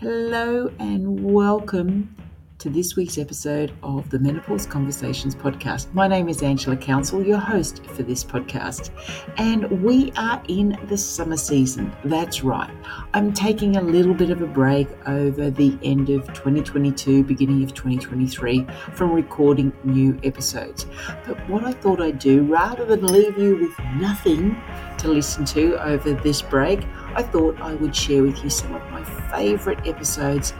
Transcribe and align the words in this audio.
Hello 0.00 0.70
and 0.78 1.24
welcome 1.24 2.14
to 2.58 2.68
this 2.68 2.96
week's 2.96 3.18
episode 3.18 3.72
of 3.84 4.10
the 4.10 4.18
Menopause 4.18 4.66
Conversations 4.66 5.32
podcast. 5.32 5.94
My 5.94 6.08
name 6.08 6.28
is 6.28 6.42
Angela 6.42 6.76
Counsel, 6.76 7.24
your 7.24 7.38
host 7.38 7.86
for 7.86 8.02
this 8.02 8.24
podcast, 8.24 8.90
and 9.36 9.70
we 9.80 10.10
are 10.16 10.42
in 10.48 10.76
the 10.88 10.98
summer 10.98 11.36
season. 11.36 11.94
That's 12.04 12.42
right. 12.42 12.74
I'm 13.14 13.32
taking 13.32 13.76
a 13.76 13.80
little 13.80 14.12
bit 14.12 14.30
of 14.30 14.42
a 14.42 14.46
break 14.46 14.88
over 15.06 15.50
the 15.50 15.78
end 15.84 16.10
of 16.10 16.26
2022, 16.34 17.22
beginning 17.22 17.62
of 17.62 17.74
2023 17.74 18.66
from 18.92 19.12
recording 19.12 19.72
new 19.84 20.18
episodes. 20.24 20.86
But 21.28 21.38
what 21.48 21.62
I 21.62 21.70
thought 21.70 22.00
I'd 22.00 22.18
do, 22.18 22.42
rather 22.42 22.84
than 22.84 23.06
leave 23.06 23.38
you 23.38 23.56
with 23.56 23.78
nothing 24.00 24.60
to 24.98 25.06
listen 25.06 25.44
to 25.44 25.80
over 25.80 26.12
this 26.12 26.42
break, 26.42 26.80
I 27.14 27.22
thought 27.22 27.60
I 27.60 27.74
would 27.74 27.94
share 27.94 28.24
with 28.24 28.42
you 28.42 28.50
some 28.50 28.74
of 28.74 28.82
my 28.90 29.04
favorite 29.30 29.86
episodes 29.86 30.54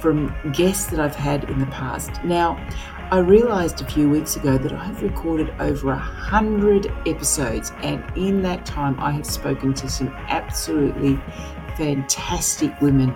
from 0.00 0.34
guests 0.52 0.86
that 0.90 1.00
I've 1.00 1.16
had 1.16 1.44
in 1.50 1.58
the 1.58 1.66
past. 1.66 2.10
Now, 2.24 2.56
I 3.10 3.18
realized 3.18 3.80
a 3.80 3.86
few 3.86 4.10
weeks 4.10 4.36
ago 4.36 4.58
that 4.58 4.72
I've 4.72 5.02
recorded 5.02 5.54
over 5.60 5.90
a 5.90 5.96
hundred 5.96 6.92
episodes, 7.06 7.72
and 7.82 8.04
in 8.16 8.42
that 8.42 8.66
time, 8.66 9.00
I 9.00 9.12
have 9.12 9.24
spoken 9.24 9.72
to 9.74 9.88
some 9.88 10.08
absolutely 10.28 11.18
fantastic 11.76 12.78
women, 12.82 13.14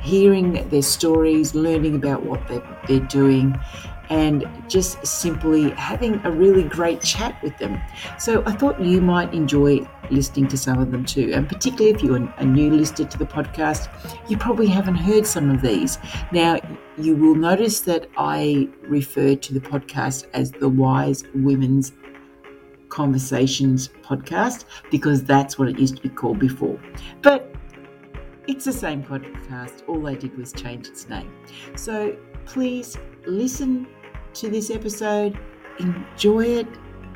hearing 0.00 0.68
their 0.68 0.82
stories, 0.82 1.54
learning 1.54 1.96
about 1.96 2.24
what 2.24 2.46
they're, 2.46 2.62
they're 2.86 3.00
doing, 3.00 3.58
and 4.10 4.44
just 4.68 5.04
simply 5.06 5.70
having 5.70 6.20
a 6.24 6.30
really 6.30 6.62
great 6.62 7.02
chat 7.02 7.40
with 7.42 7.56
them. 7.58 7.80
So 8.18 8.42
I 8.46 8.52
thought 8.52 8.80
you 8.80 9.00
might 9.00 9.32
enjoy 9.34 9.86
listening 10.10 10.48
to 10.48 10.58
some 10.58 10.78
of 10.78 10.90
them 10.90 11.04
too. 11.04 11.32
And 11.34 11.48
particularly 11.48 11.94
if 11.94 12.02
you're 12.02 12.16
a 12.16 12.44
new 12.44 12.70
listener 12.70 13.08
to 13.08 13.18
the 13.18 13.26
podcast, 13.26 13.88
you 14.28 14.36
probably 14.36 14.66
haven't 14.66 14.96
heard 14.96 15.26
some 15.26 15.50
of 15.50 15.62
these. 15.62 15.98
Now, 16.32 16.58
you 16.98 17.16
will 17.16 17.34
notice 17.34 17.80
that 17.80 18.08
I 18.16 18.68
refer 18.82 19.34
to 19.34 19.54
the 19.54 19.60
podcast 19.60 20.26
as 20.32 20.52
the 20.52 20.68
Wise 20.68 21.24
Women's 21.34 21.92
Conversations 22.88 23.88
podcast 24.02 24.66
because 24.90 25.24
that's 25.24 25.58
what 25.58 25.68
it 25.68 25.78
used 25.78 25.96
to 25.96 26.02
be 26.02 26.08
called 26.08 26.38
before. 26.38 26.78
But 27.22 27.52
it's 28.46 28.66
the 28.66 28.72
same 28.72 29.02
podcast. 29.02 29.82
All 29.88 30.00
they 30.00 30.14
did 30.14 30.36
was 30.36 30.52
change 30.52 30.86
its 30.86 31.08
name. 31.08 31.32
So 31.76 32.16
please 32.44 32.96
listen 33.26 33.86
to 34.34 34.50
this 34.50 34.70
episode, 34.70 35.38
enjoy 35.78 36.44
it, 36.44 36.66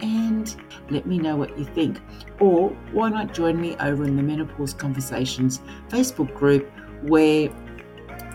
and 0.01 0.57
let 0.91 1.07
me 1.07 1.19
know 1.19 1.37
what 1.37 1.59
you 1.59 1.65
think. 1.65 2.01
Or 2.41 2.71
why 2.93 3.11
not 3.11 3.35
join 3.35 3.61
me 3.61 3.77
over 3.81 4.05
in 4.05 4.17
the 4.17 4.23
Menopause 4.23 4.73
Conversations 4.73 5.61
Facebook 5.89 6.35
group 6.35 6.71
where 7.03 7.51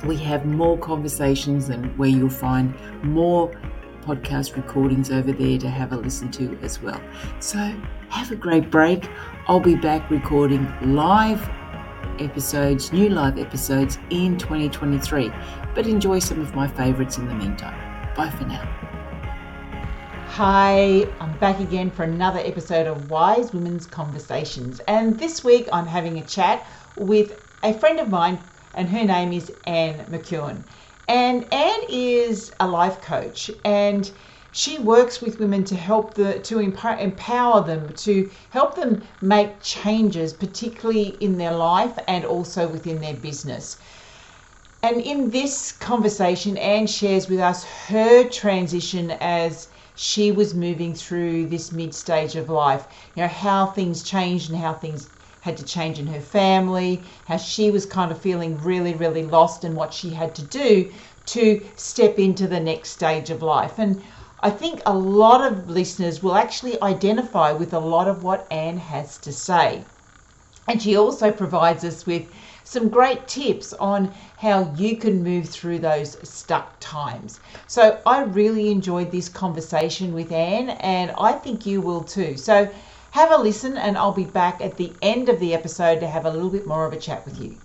we 0.06 0.18
have 0.18 0.46
more 0.46 0.78
conversations 0.78 1.70
and 1.70 1.98
where 1.98 2.10
you'll 2.10 2.30
find 2.30 2.74
more 3.04 3.52
podcast 4.02 4.58
recordings 4.58 5.10
over 5.12 5.32
there 5.32 5.58
to 5.58 5.70
have 5.70 5.94
a 5.94 5.98
listen 5.98 6.30
to 6.32 6.58
as 6.62 6.82
well. 6.82 7.02
So 7.40 7.58
have 8.10 8.32
a 8.32 8.36
great 8.36 8.70
break. 8.70 9.10
I'll 9.48 9.62
be 9.62 9.76
back 9.76 10.10
recording 10.10 10.68
live 10.94 11.50
episodes, 12.20 12.92
new 12.92 13.10
live 13.10 13.40
episodes 13.40 13.98
in 14.10 14.38
2023, 14.38 15.32
but 15.74 15.88
enjoy 15.88 16.20
some 16.20 16.42
of 16.42 16.54
my 16.54 16.68
favorites 16.68 17.18
in 17.18 17.28
the 17.28 17.36
meantime. 17.36 17.93
Bye 18.16 18.30
for 18.30 18.46
now. 18.46 18.64
Hi, 20.28 21.08
I'm 21.20 21.36
back 21.40 21.60
again 21.60 21.90
for 21.90 22.04
another 22.04 22.38
episode 22.38 22.86
of 22.86 23.10
Wise 23.10 23.54
Women's 23.54 23.88
Conversations. 23.88 24.80
And 24.88 25.18
this 25.18 25.44
week 25.44 25.68
I'm 25.74 25.88
having 25.88 26.20
a 26.20 26.22
chat 26.22 26.64
with 26.96 27.42
a 27.64 27.74
friend 27.74 28.00
of 28.00 28.10
mine, 28.10 28.38
and 28.76 28.88
her 28.88 29.04
name 29.04 29.34
is 29.34 29.52
Anne 29.66 30.06
McEwen. 30.12 30.64
And 31.08 31.52
Anne 31.52 31.82
is 31.90 32.52
a 32.60 32.68
life 32.68 33.02
coach 33.02 33.50
and 33.66 34.12
she 34.52 34.78
works 34.78 35.20
with 35.20 35.40
women 35.40 35.64
to 35.64 35.76
help 35.76 36.14
the 36.14 36.38
to 36.42 36.60
empower, 36.60 37.00
empower 37.00 37.64
them 37.64 37.92
to 37.94 38.30
help 38.52 38.76
them 38.76 39.02
make 39.22 39.60
changes 39.64 40.34
particularly 40.34 41.18
in 41.20 41.40
their 41.40 41.54
life 41.54 41.98
and 42.08 42.26
also 42.26 42.68
within 42.68 43.02
their 43.02 43.16
business 43.16 43.78
and 44.84 45.00
in 45.00 45.30
this 45.30 45.72
conversation, 45.72 46.58
Anne 46.58 46.88
shares 46.88 47.30
with 47.30 47.40
us 47.40 47.64
her 47.88 48.28
transition 48.28 49.12
as 49.22 49.70
she 49.96 50.30
was 50.30 50.54
moving 50.54 50.94
through 50.94 51.48
this 51.48 51.72
mid 51.72 51.96
stage 51.96 52.36
of 52.36 52.50
life. 52.50 52.86
You 53.16 53.22
know, 53.22 53.30
how 53.30 53.68
things 53.68 54.04
changed 54.04 54.52
and 54.52 54.60
how 54.60 54.74
things 54.74 55.10
had 55.40 55.56
to 55.56 55.64
change 55.64 56.00
in 56.00 56.08
her 56.08 56.20
family, 56.20 57.08
how 57.24 57.38
she 57.38 57.72
was 57.72 57.86
kind 57.86 58.12
of 58.12 58.20
feeling 58.20 58.62
really, 58.62 58.94
really 58.94 59.24
lost 59.24 59.64
and 59.64 59.74
what 59.74 59.94
she 59.94 60.10
had 60.10 60.36
to 60.36 60.42
do 60.42 60.92
to 61.28 61.66
step 61.78 62.20
into 62.20 62.46
the 62.46 62.60
next 62.60 62.90
stage 62.90 63.30
of 63.30 63.42
life. 63.42 63.80
And 63.80 64.04
I 64.42 64.50
think 64.50 64.82
a 64.86 64.94
lot 64.94 65.50
of 65.50 65.70
listeners 65.70 66.22
will 66.22 66.36
actually 66.36 66.82
identify 66.82 67.54
with 67.54 67.74
a 67.74 67.80
lot 67.80 68.10
of 68.10 68.22
what 68.22 68.48
Anne 68.52 68.78
has 68.78 69.18
to 69.20 69.32
say. 69.32 69.86
And 70.68 70.82
she 70.82 70.98
also 70.98 71.32
provides 71.32 71.84
us 71.84 72.06
with 72.06 72.26
some 72.74 72.90
great 72.90 73.28
tips 73.28 73.72
on 73.74 74.12
how 74.38 74.74
you 74.76 74.98
can 74.98 75.24
move 75.24 75.48
through 75.48 75.78
those 75.78 76.18
stuck 76.28 76.76
times. 76.80 77.40
So 77.68 78.02
I 78.06 78.24
really 78.24 78.72
enjoyed 78.72 79.12
this 79.12 79.30
conversation 79.30 80.12
with 80.12 80.32
Anne, 80.32 80.72
and 80.82 81.12
I 81.12 81.34
think 81.34 81.68
you 81.68 81.82
will 81.82 82.04
too. 82.04 82.36
So 82.36 82.68
have 83.12 83.32
a 83.32 83.38
listen, 83.38 83.78
and 83.78 83.96
I'll 83.96 84.12
be 84.12 84.26
back 84.26 84.60
at 84.60 84.76
the 84.76 84.92
end 85.04 85.30
of 85.30 85.40
the 85.40 85.54
episode 85.54 86.00
to 86.00 86.08
have 86.08 86.26
a 86.26 86.32
little 86.32 86.50
bit 86.50 86.66
more 86.66 86.86
of 86.88 86.94
a 86.94 87.00
chat 87.00 87.24
with 87.26 87.40
you. 87.40 87.56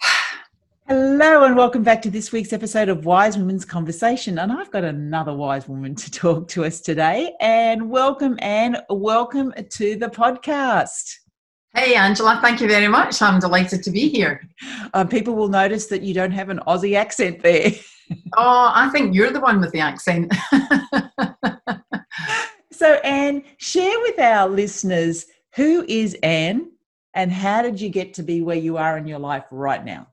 Hello, 0.86 1.42
and 1.42 1.56
welcome 1.56 1.82
back 1.82 2.00
to 2.02 2.10
this 2.10 2.30
week's 2.30 2.52
episode 2.52 2.88
of 2.88 3.04
Wise 3.04 3.36
Women's 3.36 3.64
Conversation. 3.64 4.38
And 4.38 4.52
I've 4.52 4.70
got 4.70 4.84
another 4.84 5.34
wise 5.34 5.68
woman 5.68 5.96
to 5.96 6.10
talk 6.12 6.46
to 6.50 6.64
us 6.64 6.80
today. 6.80 7.32
And 7.40 7.90
welcome, 7.90 8.36
Anne. 8.38 8.76
Welcome 8.88 9.52
to 9.70 9.96
the 9.96 10.08
podcast. 10.08 11.23
Hey, 11.76 11.96
Angela, 11.96 12.38
thank 12.40 12.60
you 12.60 12.68
very 12.68 12.86
much. 12.86 13.20
I'm 13.20 13.40
delighted 13.40 13.82
to 13.82 13.90
be 13.90 14.08
here. 14.08 14.48
Uh, 14.92 15.04
people 15.04 15.34
will 15.34 15.48
notice 15.48 15.86
that 15.86 16.02
you 16.02 16.14
don't 16.14 16.30
have 16.30 16.48
an 16.48 16.60
Aussie 16.68 16.96
accent 16.96 17.42
there. 17.42 17.72
oh, 18.36 18.70
I 18.72 18.88
think 18.90 19.12
you're 19.12 19.32
the 19.32 19.40
one 19.40 19.60
with 19.60 19.72
the 19.72 19.80
accent. 19.80 20.32
so, 22.70 22.92
Anne, 23.02 23.42
share 23.56 23.98
with 24.02 24.20
our 24.20 24.48
listeners 24.48 25.26
who 25.56 25.84
is 25.88 26.16
Anne 26.22 26.70
and 27.12 27.32
how 27.32 27.62
did 27.62 27.80
you 27.80 27.88
get 27.88 28.14
to 28.14 28.22
be 28.22 28.40
where 28.40 28.56
you 28.56 28.76
are 28.76 28.96
in 28.96 29.08
your 29.08 29.18
life 29.18 29.46
right 29.50 29.84
now? 29.84 30.06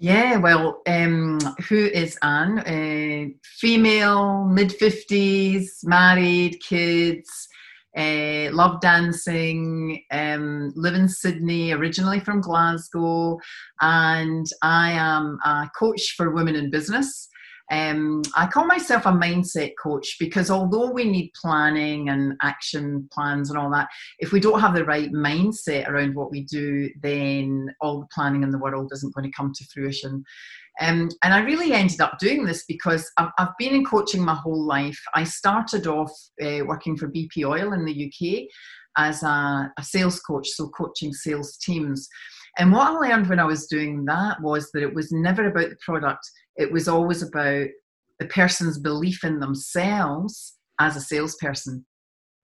Yeah, 0.00 0.38
well, 0.38 0.82
um, 0.88 1.38
who 1.68 1.86
is 1.86 2.18
Anne? 2.22 2.58
Uh, 2.58 3.28
female, 3.42 4.44
mid 4.44 4.70
50s, 4.70 5.84
married, 5.84 6.60
kids 6.60 7.47
uh, 7.96 8.50
love 8.52 8.80
dancing, 8.80 10.02
um, 10.10 10.72
live 10.76 10.94
in 10.94 11.08
Sydney, 11.08 11.72
originally 11.72 12.20
from 12.20 12.40
Glasgow, 12.40 13.38
and 13.80 14.46
I 14.62 14.92
am 14.92 15.38
a 15.44 15.70
coach 15.78 16.14
for 16.16 16.30
women 16.30 16.56
in 16.56 16.70
business. 16.70 17.28
Um, 17.70 18.22
I 18.34 18.46
call 18.46 18.64
myself 18.64 19.04
a 19.04 19.10
mindset 19.10 19.72
coach 19.82 20.16
because 20.18 20.50
although 20.50 20.90
we 20.90 21.04
need 21.04 21.32
planning 21.40 22.08
and 22.08 22.34
action 22.40 23.08
plans 23.12 23.50
and 23.50 23.58
all 23.58 23.70
that, 23.72 23.88
if 24.18 24.32
we 24.32 24.40
don't 24.40 24.60
have 24.60 24.74
the 24.74 24.84
right 24.84 25.12
mindset 25.12 25.88
around 25.88 26.14
what 26.14 26.30
we 26.30 26.44
do, 26.44 26.88
then 27.02 27.68
all 27.80 28.00
the 28.00 28.08
planning 28.12 28.42
in 28.42 28.50
the 28.50 28.58
world 28.58 28.90
isn't 28.94 29.14
going 29.14 29.30
to 29.30 29.36
come 29.36 29.52
to 29.54 29.64
fruition. 29.72 30.24
Um, 30.80 31.08
and 31.24 31.34
I 31.34 31.40
really 31.40 31.72
ended 31.72 32.00
up 32.00 32.18
doing 32.18 32.44
this 32.44 32.64
because 32.66 33.10
I've, 33.16 33.30
I've, 33.38 33.56
been 33.58 33.74
in 33.74 33.84
coaching 33.84 34.24
my 34.24 34.34
whole 34.34 34.62
life. 34.64 34.98
I 35.14 35.24
started 35.24 35.88
off 35.88 36.12
uh, 36.40 36.60
working 36.66 36.96
for 36.96 37.08
BP 37.08 37.44
Oil 37.44 37.72
in 37.72 37.84
the 37.84 38.06
UK 38.06 38.48
as 38.96 39.22
a, 39.22 39.72
a 39.76 39.82
sales 39.82 40.20
coach, 40.20 40.48
so 40.50 40.68
coaching 40.68 41.12
sales 41.12 41.56
teams. 41.56 42.08
And 42.58 42.72
what 42.72 42.88
I 42.88 42.90
learned 42.90 43.28
when 43.28 43.40
I 43.40 43.44
was 43.44 43.66
doing 43.66 44.04
that 44.04 44.40
was 44.40 44.70
that 44.72 44.82
it 44.82 44.94
was 44.94 45.10
never 45.10 45.48
about 45.48 45.70
the 45.70 45.76
product, 45.84 46.28
it 46.56 46.70
was 46.70 46.88
always 46.88 47.22
about 47.22 47.66
the 48.18 48.26
person's 48.26 48.78
belief 48.78 49.24
in 49.24 49.40
themselves 49.40 50.56
as 50.80 50.96
a 50.96 51.00
salesperson. 51.00 51.84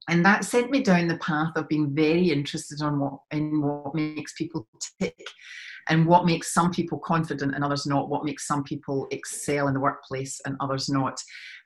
And 0.09 0.25
that 0.25 0.45
sent 0.45 0.71
me 0.71 0.83
down 0.83 1.09
the 1.09 1.19
path 1.19 1.53
of 1.57 1.69
being 1.69 1.95
very 1.95 2.31
interested 2.31 2.81
in 2.81 2.99
what, 2.99 3.21
in 3.31 3.63
what 3.63 3.95
makes 3.95 4.35
people 4.35 4.69
tick 5.01 5.17
and 5.89 6.07
what 6.07 6.27
makes 6.27 6.53
some 6.53 6.71
people 6.71 6.99
confident 6.99 7.55
and 7.55 7.65
others 7.65 7.87
not, 7.87 8.09
what 8.09 8.25
makes 8.25 8.47
some 8.47 8.65
people 8.65 9.07
excel 9.11 9.69
in 9.69 9.75
the 9.75 9.81
workplace 9.81 10.41
and 10.47 10.57
others 10.61 10.89
not. 10.89 11.19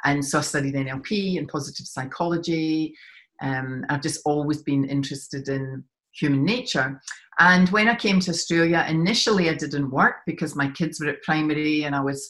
And 0.05 0.25
so 0.25 0.39
I 0.39 0.43
studied 0.43 0.75
NLP 0.75 1.39
and 1.39 1.49
positive 1.49 1.87
psychology. 1.87 2.95
Um, 3.43 3.85
I've 3.89 4.03
just 4.03 4.21
always 4.25 4.63
been 4.63 4.85
interested 4.85 5.49
in 5.49 5.85
human 6.13 6.45
nature. 6.45 7.01
And 7.39 7.69
when 7.69 7.89
I 7.89 7.95
came 7.95 8.19
to 8.21 8.31
Australia, 8.31 8.85
initially 8.89 9.49
I 9.49 9.55
didn't 9.55 9.91
work 9.91 10.17
because 10.27 10.57
my 10.57 10.69
kids 10.71 11.01
were 11.01 11.09
at 11.09 11.23
primary 11.23 11.85
and 11.85 11.95
I 11.95 12.01
was 12.01 12.29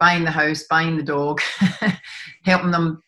buying 0.00 0.24
the 0.24 0.30
house, 0.30 0.64
buying 0.68 0.96
the 0.96 1.02
dog, 1.02 1.40
helping 2.44 2.70
them 2.70 3.02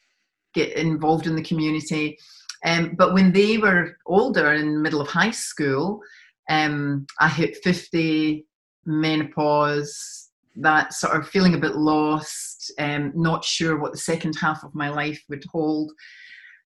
get 0.55 0.73
involved 0.77 1.27
in 1.27 1.37
the 1.37 1.43
community. 1.43 2.19
Um, 2.65 2.95
but 2.97 3.15
when 3.15 3.33
they 3.33 3.59
were 3.59 3.97
older 4.07 4.53
in 4.53 4.75
the 4.75 4.81
middle 4.81 5.01
of 5.01 5.09
high 5.09 5.31
school, 5.31 6.01
um, 6.49 7.07
I 7.21 7.29
hit 7.29 7.57
50, 7.63 8.47
menopause, 8.87 10.31
that 10.57 10.93
sort 10.93 11.17
of 11.17 11.29
feeling 11.29 11.55
a 11.55 11.59
bit 11.59 11.77
lost, 11.77 12.73
um, 12.79 13.13
not 13.15 13.45
sure 13.45 13.79
what 13.79 13.93
the 13.93 13.99
second 13.99 14.35
half 14.41 14.65
of 14.65 14.75
my 14.75 14.89
life 14.89 15.23
would 15.29 15.45
hold 15.51 15.93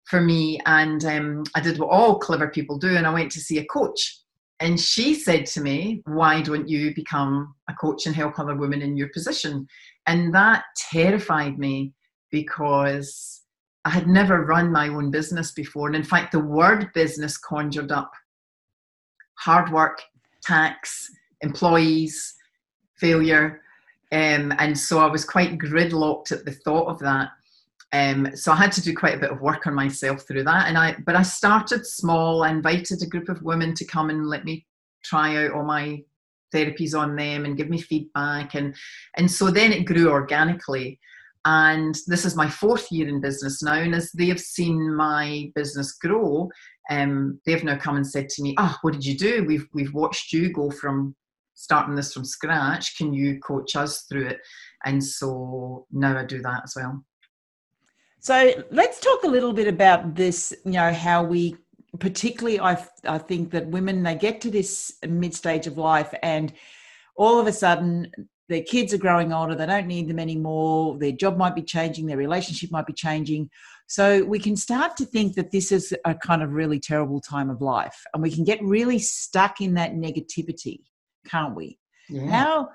for 0.05 0.21
me. 0.21 0.61
And 0.67 1.05
um, 1.05 1.45
I 1.55 1.61
did 1.61 1.79
what 1.79 1.91
all 1.91 2.19
clever 2.19 2.49
people 2.49 2.79
do, 2.79 2.97
and 2.97 3.07
I 3.07 3.13
went 3.13 3.33
to 3.33 3.41
see 3.41 3.59
a 3.59 3.67
coach. 3.67 4.19
And 4.61 4.79
she 4.79 5.15
said 5.15 5.47
to 5.47 5.61
me, 5.61 6.03
Why 6.05 6.41
don't 6.41 6.69
you 6.69 6.95
become 6.95 7.55
a 7.69 7.75
coach 7.75 8.07
and 8.07 8.15
help 8.15 8.39
other 8.39 8.55
women 8.55 8.83
in 8.83 8.97
your 8.97 9.09
position? 9.09 9.67
And 10.07 10.33
that 10.35 10.65
terrified 10.77 11.59
me 11.59 11.93
because 12.31 13.43
I 13.85 13.91
had 13.91 14.07
never 14.07 14.45
run 14.45 14.71
my 14.71 14.89
own 14.89 15.11
business 15.11 15.51
before. 15.51 15.89
And 15.89 15.97
in 15.97 16.05
fact, 16.05 16.31
the 16.31 16.39
word 16.39 16.93
business 16.93 17.37
conjured 17.37 17.91
up 17.91 18.13
hard 19.39 19.73
work, 19.73 20.03
tax, 20.43 21.11
employees, 21.41 22.35
failure. 22.99 23.63
Um, 24.13 24.53
and 24.59 24.79
so 24.79 24.99
I 24.99 25.07
was 25.07 25.25
quite 25.25 25.59
gridlocked 25.59 26.33
at 26.33 26.45
the 26.45 26.53
thought 26.53 26.89
of 26.89 26.99
that. 27.01 27.31
Um, 27.93 28.35
so 28.35 28.53
I 28.53 28.57
had 28.57 28.73
to 28.73 28.83
do 28.83 28.95
quite 28.95 29.15
a 29.15 29.21
bit 29.21 29.31
of 29.31 29.41
work 29.41 29.67
on 29.67 29.75
myself 29.75 30.23
through 30.23 30.45
that. 30.45 30.69
And 30.69 30.79
I, 30.79 30.97
but 31.05 31.17
I 31.17 31.23
started 31.23 31.87
small. 31.87 32.43
I 32.43 32.51
invited 32.51 33.03
a 33.03 33.07
group 33.07 33.29
of 33.29 33.43
women 33.43 33.75
to 33.75 33.85
come 33.85 34.11
and 34.11 34.27
let 34.27 34.45
me 34.45 34.67
try 35.05 35.45
out 35.45 35.53
all 35.53 35.65
my 35.65 36.03
therapies 36.55 36.97
on 36.99 37.17
them 37.17 37.45
and 37.45 37.57
give 37.57 37.69
me 37.69 37.81
feedback. 37.81 38.55
And 38.55 38.75
and 39.17 39.31
so 39.31 39.51
then 39.51 39.73
it 39.73 39.85
grew 39.85 40.11
organically. 40.11 40.99
And 41.45 41.97
this 42.07 42.25
is 42.25 42.37
my 42.37 42.49
fourth 42.49 42.91
year 42.93 43.09
in 43.09 43.21
business 43.21 43.63
now. 43.63 43.75
And 43.75 43.95
as 43.95 44.13
they 44.13 44.27
have 44.27 44.41
seen 44.41 44.95
my 44.95 45.51
business 45.55 45.93
grow, 45.93 46.49
um, 46.91 47.41
they've 47.45 47.65
now 47.65 47.77
come 47.77 47.97
and 47.97 48.07
said 48.07 48.29
to 48.31 48.43
me, 48.43 48.55
"Ah, 48.59 48.75
oh, 48.75 48.79
what 48.83 48.93
did 48.93 49.05
you 49.05 49.17
do? 49.17 49.45
We've 49.45 49.67
we've 49.73 49.95
watched 49.95 50.33
you 50.33 50.53
go 50.53 50.71
from 50.71 51.17
starting 51.55 51.95
this 51.95 52.13
from 52.13 52.25
scratch. 52.25 52.97
Can 52.97 53.13
you 53.13 53.41
coach 53.41 53.75
us 53.77 54.03
through 54.03 54.29
it?" 54.29 54.41
And 54.85 55.03
so 55.03 55.87
now 55.91 56.17
I 56.19 56.25
do 56.25 56.41
that 56.43 56.63
as 56.65 56.75
well. 56.77 57.05
So 58.21 58.65
let's 58.71 59.01
talk 59.01 59.25
a 59.25 59.29
little 59.29 59.53
bit 59.53 59.67
about 59.67 60.15
this, 60.15 60.55
you 60.65 60.73
know, 60.73 60.93
how 60.93 61.25
we 61.25 61.57
particularly 61.99 62.61
I, 62.61 62.83
I 63.05 63.19
think 63.19 63.51
that 63.51 63.67
women 63.67 64.03
they 64.03 64.15
get 64.15 64.41
to 64.43 64.51
this 64.51 64.95
mid 65.07 65.35
stage 65.35 65.67
of 65.67 65.77
life 65.77 66.15
and 66.23 66.53
all 67.17 67.39
of 67.39 67.47
a 67.47 67.53
sudden 67.53 68.11
their 68.53 68.63
kids 68.63 68.93
are 68.93 68.99
growing 68.99 69.33
older 69.33 69.55
they 69.55 69.67
don't 69.67 69.87
need 69.87 70.09
them 70.09 70.19
anymore 70.19 70.99
their 70.99 71.13
job 71.13 71.37
might 71.37 71.55
be 71.55 71.63
changing 71.63 72.07
their 72.07 72.17
relationship 72.17 72.71
might 72.71 72.87
be 72.87 72.93
changing. 72.93 73.51
So 73.89 74.25
we 74.25 74.39
can 74.39 74.57
start 74.57 74.97
to 74.99 75.05
think 75.05 75.35
that 75.35 75.51
this 75.51 75.71
is 75.71 75.95
a 76.05 76.15
kind 76.15 76.43
of 76.43 76.53
really 76.53 76.81
terrible 76.81 77.21
time 77.21 77.51
of 77.51 77.61
life 77.61 78.01
and 78.15 78.23
we 78.23 78.31
can 78.31 78.45
get 78.45 78.63
really 78.63 78.99
stuck 78.99 79.61
in 79.61 79.75
that 79.75 79.93
negativity 79.93 80.81
can't 81.27 81.55
we? 81.55 81.79
Yeah. 82.09 82.31
how 82.31 82.69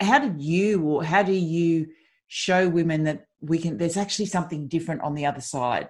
how 0.00 0.18
did 0.18 0.40
you 0.40 0.82
or 0.82 1.04
how 1.04 1.22
do 1.22 1.32
you 1.32 1.86
show 2.28 2.68
women 2.68 3.04
that 3.04 3.26
we 3.40 3.58
can 3.58 3.78
there's 3.78 3.96
actually 3.96 4.26
something 4.26 4.68
different 4.68 5.00
on 5.02 5.14
the 5.14 5.26
other 5.26 5.40
side 5.40 5.88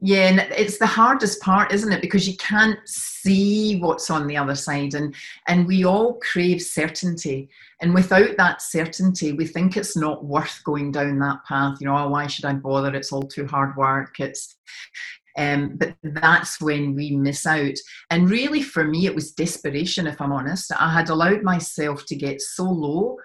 yeah 0.00 0.28
and 0.28 0.40
it's 0.56 0.78
the 0.78 0.86
hardest 0.86 1.40
part 1.40 1.72
isn't 1.72 1.92
it? 1.92 2.00
Because 2.00 2.28
you 2.28 2.36
can't 2.36 2.78
see 2.86 3.78
what's 3.80 4.10
on 4.10 4.26
the 4.26 4.36
other 4.36 4.54
side 4.54 4.94
and 4.94 5.14
and 5.48 5.66
we 5.66 5.84
all 5.84 6.14
crave 6.14 6.62
certainty. 6.62 7.48
And 7.80 7.94
without 7.94 8.36
that 8.36 8.62
certainty 8.62 9.32
we 9.32 9.46
think 9.46 9.76
it's 9.76 9.96
not 9.96 10.24
worth 10.24 10.62
going 10.64 10.92
down 10.92 11.18
that 11.20 11.44
path. 11.46 11.78
You 11.80 11.86
know 11.86 11.96
oh, 11.96 12.08
why 12.08 12.26
should 12.26 12.44
i 12.44 12.52
bother? 12.52 12.94
It's 12.94 13.12
all 13.12 13.22
too 13.22 13.46
hard 13.46 13.76
work. 13.76 14.20
It's 14.20 14.56
um, 15.36 15.76
but 15.76 15.96
that's 16.02 16.60
when 16.60 16.94
we 16.94 17.10
miss 17.16 17.46
out. 17.46 17.74
And 18.10 18.30
really, 18.30 18.62
for 18.62 18.84
me, 18.84 19.06
it 19.06 19.14
was 19.14 19.32
desperation, 19.32 20.06
if 20.06 20.20
I'm 20.20 20.32
honest. 20.32 20.70
I 20.78 20.92
had 20.92 21.08
allowed 21.08 21.42
myself 21.42 22.06
to 22.06 22.14
get 22.14 22.40
so 22.40 22.64
low 22.64 23.16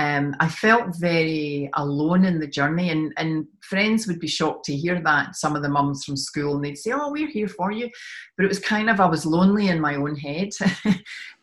um, 0.00 0.34
I 0.40 0.48
felt 0.48 0.96
very 0.96 1.68
alone 1.74 2.24
in 2.24 2.40
the 2.40 2.46
journey, 2.46 2.88
and, 2.88 3.12
and 3.18 3.46
friends 3.60 4.06
would 4.06 4.18
be 4.18 4.26
shocked 4.28 4.64
to 4.64 4.74
hear 4.74 4.98
that. 5.02 5.36
Some 5.36 5.54
of 5.54 5.62
the 5.62 5.68
mums 5.68 6.04
from 6.04 6.16
school, 6.16 6.54
and 6.54 6.64
they'd 6.64 6.78
say, 6.78 6.92
"Oh, 6.94 7.10
we're 7.12 7.28
here 7.28 7.48
for 7.48 7.70
you," 7.70 7.90
but 8.36 8.44
it 8.44 8.48
was 8.48 8.60
kind 8.60 8.88
of 8.88 8.98
I 8.98 9.04
was 9.04 9.26
lonely 9.26 9.68
in 9.68 9.78
my 9.78 9.96
own 9.96 10.16
head. 10.16 10.48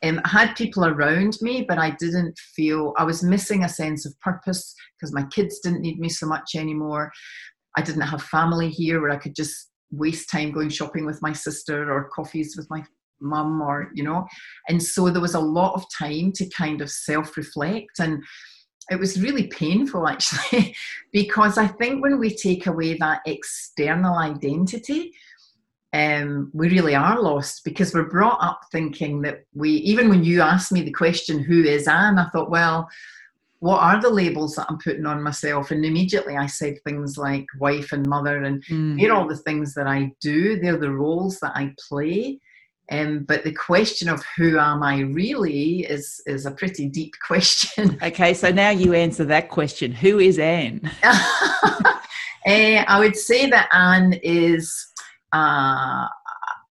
um, 0.01 0.19
I 0.25 0.27
had 0.27 0.55
people 0.55 0.85
around 0.85 1.37
me, 1.39 1.65
but 1.67 1.77
I 1.77 1.91
didn't 1.99 2.39
feel 2.39 2.95
I 2.97 3.03
was 3.03 3.21
missing 3.21 3.63
a 3.63 3.69
sense 3.69 4.07
of 4.07 4.19
purpose 4.21 4.73
because 4.95 5.13
my 5.13 5.25
kids 5.25 5.59
didn't 5.59 5.81
need 5.81 5.99
me 5.99 6.09
so 6.09 6.25
much 6.25 6.55
anymore. 6.55 7.11
I 7.77 7.83
didn't 7.83 8.01
have 8.01 8.23
family 8.23 8.69
here 8.71 9.01
where 9.01 9.11
I 9.11 9.17
could 9.17 9.35
just 9.35 9.69
waste 9.91 10.31
time 10.31 10.51
going 10.51 10.69
shopping 10.69 11.05
with 11.05 11.21
my 11.21 11.31
sister 11.31 11.93
or 11.93 12.09
coffees 12.09 12.57
with 12.57 12.67
my 12.71 12.83
mum 13.19 13.61
or 13.61 13.89
you 13.93 14.03
know 14.03 14.25
and 14.69 14.81
so 14.81 15.09
there 15.09 15.21
was 15.21 15.35
a 15.35 15.39
lot 15.39 15.73
of 15.73 15.83
time 15.97 16.31
to 16.31 16.47
kind 16.49 16.81
of 16.81 16.89
self-reflect 16.89 17.99
and 17.99 18.23
it 18.89 18.99
was 18.99 19.21
really 19.21 19.47
painful 19.47 20.07
actually 20.07 20.75
because 21.11 21.57
i 21.57 21.67
think 21.67 22.01
when 22.01 22.19
we 22.19 22.33
take 22.33 22.67
away 22.67 22.95
that 22.97 23.21
external 23.25 24.17
identity 24.17 25.11
um, 25.93 26.51
we 26.53 26.69
really 26.69 26.95
are 26.95 27.19
lost 27.19 27.63
because 27.63 27.93
we're 27.93 28.09
brought 28.09 28.39
up 28.41 28.61
thinking 28.71 29.21
that 29.21 29.45
we 29.53 29.71
even 29.71 30.09
when 30.09 30.23
you 30.23 30.41
asked 30.41 30.71
me 30.71 30.81
the 30.81 30.91
question 30.91 31.39
who 31.39 31.63
is 31.63 31.87
anne? 31.87 32.19
I 32.19 32.29
thought 32.29 32.51
well 32.51 32.89
what 33.59 33.79
are 33.79 33.99
the 33.99 34.09
labels 34.09 34.55
that 34.55 34.67
i'm 34.69 34.77
putting 34.77 35.05
on 35.05 35.23
myself? 35.23 35.71
And 35.71 35.85
immediately 35.85 36.35
i 36.35 36.45
said 36.45 36.75
things 36.83 37.17
like 37.17 37.45
wife 37.59 37.93
and 37.93 38.05
mother 38.05 38.43
and 38.43 38.63
mm. 38.65 38.99
they're 38.99 39.13
all 39.13 39.27
the 39.27 39.37
things 39.37 39.73
that 39.75 39.87
i 39.87 40.11
do 40.19 40.59
they're 40.59 40.77
the 40.77 40.91
roles 40.91 41.39
that 41.39 41.53
i 41.55 41.73
play 41.87 42.39
um, 42.91 43.25
but 43.27 43.43
the 43.43 43.53
question 43.53 44.07
of 44.07 44.23
who 44.37 44.57
am 44.57 44.81
I 44.81 44.99
really 44.99 45.81
is 45.81 46.21
is 46.25 46.45
a 46.45 46.51
pretty 46.51 46.87
deep 46.87 47.13
question. 47.27 47.97
Okay, 48.01 48.33
so 48.33 48.51
now 48.51 48.69
you 48.69 48.93
answer 48.93 49.25
that 49.25 49.49
question. 49.49 49.91
Who 49.91 50.19
is 50.19 50.39
Anne? 50.39 50.81
uh, 51.03 51.19
I 52.47 52.99
would 52.99 53.15
say 53.15 53.49
that 53.49 53.69
Anne 53.73 54.13
is 54.23 54.73
uh, 55.33 56.07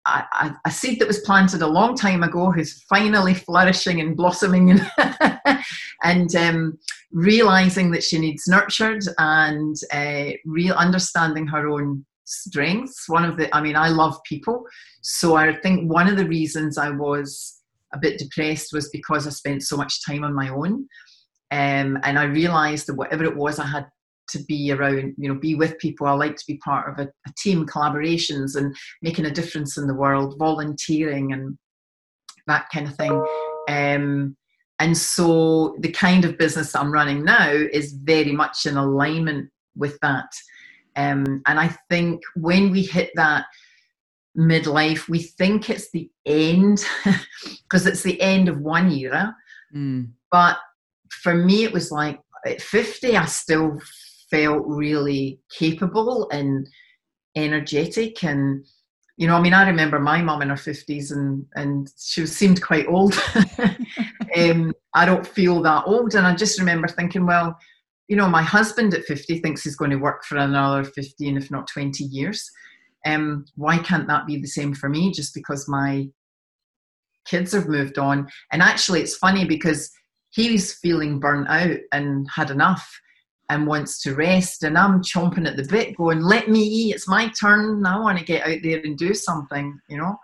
a, 0.08 0.56
a, 0.64 0.70
seed 0.70 1.00
that 1.00 1.08
was 1.08 1.20
planted 1.20 1.62
a 1.62 1.66
long 1.66 1.94
time 1.96 2.22
ago, 2.22 2.50
who's 2.50 2.82
finally 2.88 3.34
flourishing 3.34 4.00
and 4.00 4.16
blossoming, 4.16 4.70
and, 4.70 5.60
and 6.02 6.34
um, 6.34 6.78
realizing 7.12 7.90
that 7.90 8.02
she 8.02 8.18
needs 8.18 8.48
nurtured 8.48 9.02
and 9.18 9.76
uh, 9.92 10.30
real 10.46 10.74
understanding 10.74 11.46
her 11.46 11.68
own 11.68 12.04
strengths. 12.28 13.08
One 13.08 13.24
of 13.24 13.36
the, 13.36 13.54
I 13.54 13.60
mean, 13.60 13.76
I 13.76 13.88
love 13.88 14.18
people. 14.24 14.64
So 15.02 15.36
I 15.36 15.54
think 15.54 15.90
one 15.90 16.08
of 16.08 16.16
the 16.16 16.26
reasons 16.26 16.78
I 16.78 16.90
was 16.90 17.60
a 17.94 17.98
bit 17.98 18.18
depressed 18.18 18.72
was 18.72 18.90
because 18.90 19.26
I 19.26 19.30
spent 19.30 19.62
so 19.62 19.76
much 19.76 20.04
time 20.04 20.24
on 20.24 20.34
my 20.34 20.48
own. 20.48 20.88
Um, 21.50 21.98
and 22.02 22.18
I 22.18 22.24
realized 22.24 22.86
that 22.86 22.96
whatever 22.96 23.24
it 23.24 23.36
was 23.36 23.58
I 23.58 23.66
had 23.66 23.86
to 24.30 24.44
be 24.44 24.70
around, 24.72 25.14
you 25.16 25.28
know, 25.28 25.40
be 25.40 25.54
with 25.54 25.78
people. 25.78 26.06
I 26.06 26.12
like 26.12 26.36
to 26.36 26.46
be 26.46 26.58
part 26.58 26.90
of 26.90 26.98
a, 26.98 27.08
a 27.26 27.32
team, 27.38 27.66
collaborations, 27.66 28.56
and 28.56 28.76
making 29.00 29.24
a 29.24 29.30
difference 29.30 29.78
in 29.78 29.86
the 29.86 29.94
world, 29.94 30.36
volunteering, 30.38 31.32
and 31.32 31.56
that 32.46 32.66
kind 32.72 32.86
of 32.86 32.96
thing. 32.96 33.24
Um, 33.68 34.36
and 34.78 34.96
so 34.96 35.76
the 35.80 35.90
kind 35.90 36.24
of 36.24 36.38
business 36.38 36.76
I'm 36.76 36.92
running 36.92 37.24
now 37.24 37.50
is 37.50 37.92
very 37.92 38.32
much 38.32 38.66
in 38.66 38.76
alignment 38.76 39.50
with 39.74 39.98
that. 40.02 40.28
Um, 40.98 41.42
and 41.46 41.60
I 41.60 41.68
think 41.88 42.20
when 42.34 42.72
we 42.72 42.82
hit 42.82 43.12
that 43.14 43.46
midlife, 44.36 45.08
we 45.08 45.20
think 45.20 45.70
it's 45.70 45.90
the 45.92 46.10
end 46.26 46.84
because 47.62 47.86
it's 47.86 48.02
the 48.02 48.20
end 48.20 48.48
of 48.48 48.60
one 48.60 48.90
era. 48.90 49.34
Mm. 49.74 50.10
But 50.32 50.58
for 51.22 51.34
me, 51.34 51.62
it 51.62 51.72
was 51.72 51.92
like 51.92 52.20
at 52.44 52.60
50, 52.60 53.16
I 53.16 53.26
still 53.26 53.78
felt 54.28 54.64
really 54.66 55.40
capable 55.56 56.28
and 56.30 56.68
energetic 57.36 58.24
and 58.24 58.66
you 59.18 59.26
know, 59.26 59.34
I 59.34 59.40
mean, 59.40 59.52
I 59.52 59.66
remember 59.66 59.98
my 59.98 60.22
mum 60.22 60.42
in 60.42 60.48
her 60.50 60.56
fifties, 60.56 61.10
and 61.10 61.44
and 61.56 61.92
she 61.98 62.24
seemed 62.24 62.62
quite 62.62 62.86
old. 62.86 63.20
um, 64.36 64.72
I 64.94 65.04
don't 65.04 65.26
feel 65.26 65.60
that 65.62 65.82
old, 65.86 66.14
and 66.14 66.24
I 66.24 66.36
just 66.36 66.60
remember 66.60 66.86
thinking, 66.86 67.26
well, 67.26 67.58
you 68.08 68.16
know, 68.16 68.28
my 68.28 68.42
husband 68.42 68.94
at 68.94 69.04
50 69.04 69.38
thinks 69.38 69.62
he's 69.62 69.76
going 69.76 69.90
to 69.90 69.96
work 69.96 70.24
for 70.24 70.38
another 70.38 70.82
15, 70.82 71.36
if 71.36 71.50
not 71.50 71.68
20 71.68 72.04
years. 72.04 72.50
Um, 73.06 73.44
why 73.54 73.78
can't 73.78 74.08
that 74.08 74.26
be 74.26 74.38
the 74.40 74.48
same 74.48 74.74
for 74.74 74.88
me 74.88 75.12
just 75.12 75.34
because 75.34 75.68
my 75.68 76.08
kids 77.26 77.52
have 77.52 77.68
moved 77.68 77.98
on? 77.98 78.28
And 78.50 78.62
actually, 78.62 79.02
it's 79.02 79.16
funny 79.16 79.44
because 79.44 79.90
he's 80.30 80.74
feeling 80.74 81.20
burnt 81.20 81.48
out 81.48 81.76
and 81.92 82.26
had 82.34 82.50
enough 82.50 82.90
and 83.50 83.66
wants 83.66 84.00
to 84.02 84.14
rest. 84.14 84.62
And 84.62 84.76
I'm 84.76 85.02
chomping 85.02 85.46
at 85.46 85.56
the 85.56 85.64
bit, 85.64 85.96
going, 85.96 86.20
let 86.20 86.48
me 86.48 86.60
eat, 86.60 86.94
it's 86.94 87.08
my 87.08 87.28
turn. 87.40 87.84
I 87.86 87.98
want 87.98 88.18
to 88.18 88.24
get 88.24 88.46
out 88.46 88.58
there 88.62 88.80
and 88.82 88.96
do 88.96 89.12
something, 89.14 89.78
you 89.88 89.98
know. 89.98 90.16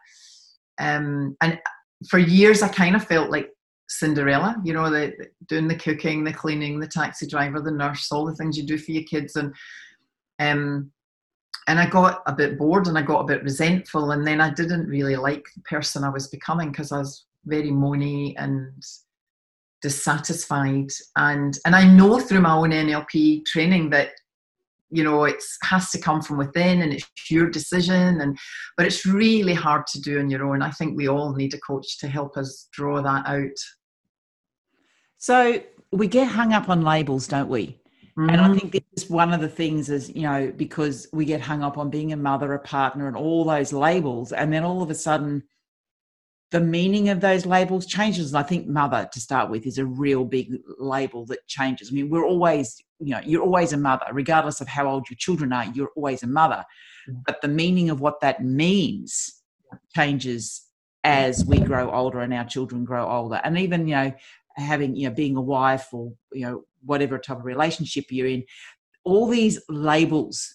Um, 0.79 1.37
and 1.43 1.61
for 2.09 2.19
years, 2.19 2.62
I 2.62 2.69
kind 2.69 2.97
of 2.97 3.07
felt 3.07 3.31
like 3.31 3.50
Cinderella, 3.98 4.56
you 4.64 4.72
know, 4.72 4.90
the, 4.90 5.12
doing 5.48 5.68
the 5.68 5.76
cooking, 5.76 6.24
the 6.24 6.32
cleaning, 6.32 6.80
the 6.80 6.88
taxi 6.88 7.26
driver, 7.26 7.60
the 7.60 7.70
nurse, 7.70 8.10
all 8.10 8.26
the 8.26 8.34
things 8.34 8.56
you 8.56 8.64
do 8.64 8.78
for 8.78 8.92
your 8.92 9.04
kids. 9.04 9.36
And 9.36 9.54
um, 10.40 10.90
and 11.66 11.78
I 11.78 11.88
got 11.88 12.22
a 12.26 12.32
bit 12.32 12.58
bored 12.58 12.88
and 12.88 12.98
I 12.98 13.02
got 13.02 13.20
a 13.20 13.26
bit 13.26 13.42
resentful. 13.42 14.10
And 14.10 14.26
then 14.26 14.40
I 14.40 14.52
didn't 14.52 14.86
really 14.86 15.16
like 15.16 15.44
the 15.54 15.62
person 15.62 16.04
I 16.04 16.10
was 16.10 16.28
becoming 16.28 16.70
because 16.70 16.92
I 16.92 16.98
was 16.98 17.24
very 17.46 17.70
moany 17.70 18.34
and 18.36 18.72
dissatisfied 19.80 20.88
and 21.16 21.58
and 21.66 21.76
I 21.76 21.86
know 21.86 22.18
through 22.18 22.40
my 22.40 22.54
own 22.54 22.70
NLP 22.70 23.44
training 23.44 23.90
that 23.90 24.12
you 24.90 25.04
know 25.04 25.24
it 25.24 25.42
has 25.62 25.90
to 25.90 26.00
come 26.00 26.22
from 26.22 26.38
within 26.38 26.80
and 26.80 26.94
it's 26.94 27.06
your 27.30 27.50
decision 27.50 28.22
and 28.22 28.38
but 28.78 28.86
it's 28.86 29.04
really 29.04 29.52
hard 29.52 29.86
to 29.88 30.00
do 30.00 30.20
on 30.20 30.30
your 30.30 30.46
own 30.46 30.62
i 30.62 30.70
think 30.70 30.96
we 30.96 31.08
all 31.08 31.34
need 31.34 31.52
a 31.52 31.60
coach 31.60 31.98
to 31.98 32.06
help 32.06 32.36
us 32.36 32.68
draw 32.72 33.02
that 33.02 33.26
out 33.26 33.58
so 35.25 35.61
we 35.90 36.07
get 36.07 36.28
hung 36.28 36.52
up 36.52 36.69
on 36.69 36.83
labels 36.83 37.26
don't 37.26 37.49
we 37.49 37.66
mm-hmm. 37.66 38.28
and 38.28 38.40
i 38.40 38.45
mm-hmm. 38.45 38.59
think 38.59 38.73
this 38.73 39.04
is 39.04 39.11
one 39.11 39.33
of 39.33 39.40
the 39.40 39.49
things 39.49 39.88
is 39.88 40.11
you 40.11 40.23
know 40.23 40.52
because 40.57 41.07
we 41.12 41.25
get 41.25 41.40
hung 41.40 41.62
up 41.62 41.78
on 41.78 41.88
being 41.88 42.12
a 42.12 42.16
mother 42.16 42.52
a 42.52 42.59
partner 42.59 43.09
and 43.09 43.16
all 43.16 43.45
those 43.45 43.73
labels 43.73 44.33
and 44.33 44.52
then 44.52 44.64
all 44.64 44.83
of 44.83 44.90
a 44.90 44.95
sudden 44.95 45.43
the 46.54 46.61
meaning 46.61 47.09
of 47.09 47.21
those 47.21 47.45
labels 47.45 47.85
changes. 47.85 48.33
And 48.33 48.38
I 48.38 48.47
think 48.47 48.69
mother 48.69 49.09
to 49.12 49.21
start 49.21 49.50
with 49.50 49.66
is 49.66 49.78
a 49.78 49.87
real 49.87 50.25
big 50.25 50.57
label 50.78 51.26
that 51.26 51.45
changes. 51.49 51.88
I 51.90 51.95
mean, 51.95 52.09
we're 52.09 52.25
always, 52.25 52.81
you 53.00 53.11
know, 53.11 53.21
you're 53.25 53.43
always 53.43 53.73
a 53.73 53.76
mother, 53.76 54.07
regardless 54.12 54.61
of 54.61 54.69
how 54.69 54.88
old 54.88 55.11
your 55.11 55.16
children 55.16 55.52
are, 55.52 55.64
you're 55.75 55.90
always 55.97 56.23
a 56.23 56.28
mother. 56.28 56.64
Mm. 57.11 57.23
But 57.26 57.40
the 57.40 57.49
meaning 57.49 57.90
of 57.90 58.00
what 58.00 58.21
that 58.21 58.45
means 58.45 59.43
changes 59.97 60.62
as 61.02 61.45
we 61.45 61.59
grow 61.59 61.90
older 61.90 62.21
and 62.21 62.33
our 62.33 62.45
children 62.45 62.85
grow 62.85 63.11
older. 63.11 63.40
And 63.43 63.59
even, 63.59 63.88
you 63.88 63.97
know, 63.97 64.12
having, 64.56 64.96
you 64.96 65.08
know, 65.08 65.14
being 65.14 65.37
a 65.37 65.40
wife 65.40 65.88
or, 65.92 66.12
you 66.32 66.46
know, 66.46 66.64
whatever 66.84 67.18
type 67.18 67.38
of 67.38 67.44
relationship 67.44 68.04
you're 68.11 68.26
in, 68.26 68.44
all 69.04 69.26
these 69.26 69.61
labels 69.68 70.54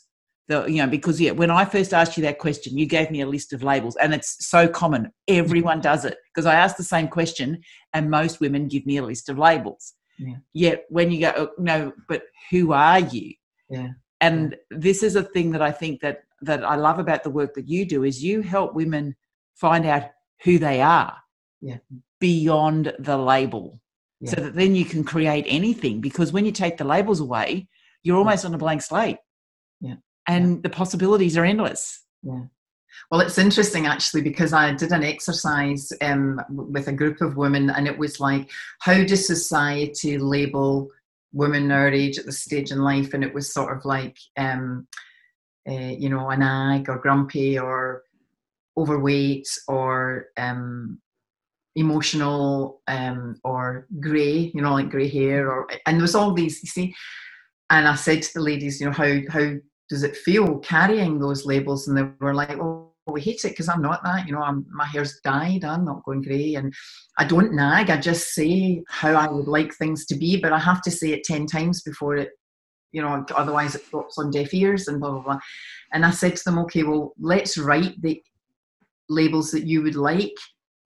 the 0.50 0.66
you 0.66 0.78
know 0.78 0.88
because 0.88 1.22
yeah 1.22 1.32
when 1.32 1.50
i 1.50 1.64
first 1.64 1.94
asked 1.94 2.18
you 2.18 2.24
that 2.24 2.40
question 2.40 2.78
you 2.78 2.86
gave 2.86 3.10
me 3.10 3.22
a 3.22 3.28
list 3.28 3.54
of 3.54 3.64
labels 3.64 3.96
and 3.98 4.14
it's 4.14 4.46
so 4.46 4.68
common. 4.68 5.12
Everyone 5.28 5.80
does 5.80 6.04
it. 6.04 6.18
Because 6.34 6.46
i 6.46 6.56
asked 6.56 6.78
the 6.78 6.84
same 6.84 7.08
question 7.08 7.62
and 7.94 8.10
most 8.10 8.42
women 8.42 8.68
give 8.68 8.86
me 8.86 8.98
a 8.98 9.06
list 9.06 9.30
of 9.30 9.38
labels. 9.38 9.94
Yeah. 10.18 10.36
yet 10.52 10.84
when 10.90 11.12
you 11.12 11.22
go 11.22 11.34
oh, 11.38 11.50
no 11.58 11.94
but 12.10 12.24
who 12.52 12.74
are 12.74 13.00
you? 13.00 13.34
Yeah. 13.70 13.90
And 14.20 14.58
this 14.70 15.02
is 15.02 15.16
a 15.16 15.24
thing 15.24 15.52
that 15.52 15.62
i 15.62 15.72
think 15.72 16.02
that 16.02 16.24
that 16.42 16.64
i 16.64 16.76
love 16.76 17.00
about 17.00 17.24
the 17.24 17.30
work 17.30 17.54
that 17.54 17.70
you 17.70 17.86
do 17.86 18.04
is 18.04 18.24
you 18.24 18.42
help 18.42 18.74
women 18.74 19.16
find 19.56 19.86
out 19.86 20.10
who 20.44 20.58
they 20.58 20.82
are 20.82 21.16
yeah. 21.62 21.78
beyond 22.20 22.94
the 23.00 23.18
label 23.18 23.80
yeah. 24.20 24.32
so 24.32 24.42
that 24.42 24.56
then 24.56 24.76
you 24.76 24.86
can 24.86 25.04
create 25.04 25.46
anything 25.48 26.02
because 26.02 26.32
when 26.32 26.46
you 26.46 26.52
take 26.52 26.78
the 26.78 26.84
labels 26.84 27.20
away 27.20 27.68
you're 28.04 28.18
almost 28.18 28.46
on 28.46 28.54
a 28.54 28.58
blank 28.58 28.82
slate 28.82 29.18
yeah 29.82 29.96
and 30.30 30.56
yeah. 30.56 30.60
the 30.64 30.70
possibilities 30.70 31.36
are 31.38 31.44
endless. 31.44 32.04
Yeah. 32.24 32.44
Well, 33.12 33.22
it's 33.22 33.38
interesting 33.38 33.88
actually 33.88 34.22
because 34.22 34.54
I 34.54 34.74
did 34.74 34.92
an 34.92 35.04
exercise 35.04 35.92
um, 36.02 36.40
with 36.50 36.88
a 36.88 36.94
group 36.94 37.22
of 37.22 37.38
women, 37.38 37.70
and 37.72 37.88
it 37.88 37.98
was 37.98 38.20
like, 38.20 38.50
how 38.80 39.04
does 39.04 39.26
society 39.26 40.18
label 40.18 40.90
women 41.34 41.72
our 41.72 41.90
age 41.90 42.20
at 42.20 42.26
this 42.26 42.42
stage 42.42 42.72
in 42.72 42.80
life? 42.80 43.14
And 43.14 43.24
it 43.24 43.34
was 43.34 43.54
sort 43.54 43.76
of 43.76 43.86
like, 43.86 44.18
um, 44.38 44.88
uh, 45.68 45.74
you 45.74 46.10
know, 46.10 46.30
an 46.30 46.44
ag 46.44 46.90
or 46.90 47.00
grumpy 47.00 47.58
or 47.58 48.04
overweight 48.78 49.48
or 49.68 50.28
um, 50.38 51.00
emotional 51.80 52.82
um, 52.88 53.36
or 53.44 53.88
grey, 54.00 54.52
you 54.54 54.62
know, 54.62 54.74
like 54.74 54.90
grey 54.90 55.10
hair, 55.10 55.52
or 55.52 55.68
and 55.86 55.98
there 55.98 56.02
was 56.02 56.16
all 56.16 56.34
these, 56.34 56.62
you 56.64 56.70
see. 56.70 56.96
And 57.70 57.88
I 57.88 57.96
said 57.96 58.22
to 58.24 58.34
the 58.34 58.42
ladies, 58.42 58.80
you 58.80 58.88
know, 58.88 58.94
how 58.94 59.20
how 59.30 59.54
does 59.90 60.04
it 60.04 60.18
feel 60.18 60.60
carrying 60.60 61.20
those 61.20 61.46
labels? 61.46 61.88
And 61.88 61.98
they 61.98 62.08
were 62.20 62.34
like, 62.34 62.58
oh, 62.60 62.94
we 63.08 63.22
hate 63.22 63.44
it 63.46 63.50
because 63.50 63.70
I'm 63.70 63.82
not 63.82 64.04
that. 64.04 64.28
You 64.28 64.34
know, 64.34 64.42
I'm, 64.42 64.66
my 64.72 64.86
hair's 64.86 65.20
dyed. 65.24 65.64
I'm 65.64 65.86
not 65.86 66.04
going 66.04 66.22
grey, 66.22 66.56
and 66.56 66.74
I 67.18 67.26
don't 67.26 67.54
nag. 67.54 67.90
I 67.90 67.98
just 67.98 68.34
say 68.34 68.84
how 68.88 69.14
I 69.14 69.28
would 69.28 69.48
like 69.48 69.74
things 69.74 70.06
to 70.08 70.16
be, 70.16 70.40
but 70.40 70.54
I 70.54 70.60
have 70.60 70.82
to 70.84 70.92
say 70.92 71.12
it 71.12 71.24
ten 71.24 71.46
times 71.46 71.82
before 71.82 72.18
it, 72.18 72.30
you 72.92 73.02
know, 73.02 73.26
otherwise 73.36 73.76
it 73.76 73.90
drops 73.90 74.18
on 74.18 74.32
deaf 74.32 74.54
ears 74.54 74.88
and 74.88 75.00
blah 75.00 75.12
blah 75.12 75.22
blah. 75.22 75.40
And 75.94 76.06
I 76.06 76.12
said 76.12 76.36
to 76.36 76.44
them, 76.44 76.60
okay, 76.60 76.84
well, 76.84 77.14
let's 77.20 77.58
write 77.58 78.00
the 78.02 78.22
labels 79.10 79.50
that 79.52 79.66
you 79.66 79.82
would 79.82 79.96
like 79.96 80.38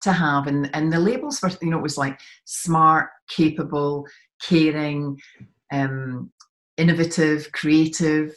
to 0.02 0.12
have, 0.12 0.46
and 0.46 0.70
and 0.74 0.92
the 0.92 1.00
labels 1.00 1.40
were, 1.42 1.50
you 1.60 1.70
know, 1.70 1.78
it 1.78 1.82
was 1.82 1.98
like 1.98 2.18
smart, 2.44 3.08
capable, 3.28 4.06
caring, 4.40 5.18
um, 5.72 6.30
innovative, 6.76 7.50
creative 7.52 8.34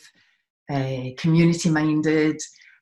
uh, 0.72 1.10
community 1.18 1.70
minded. 1.70 2.40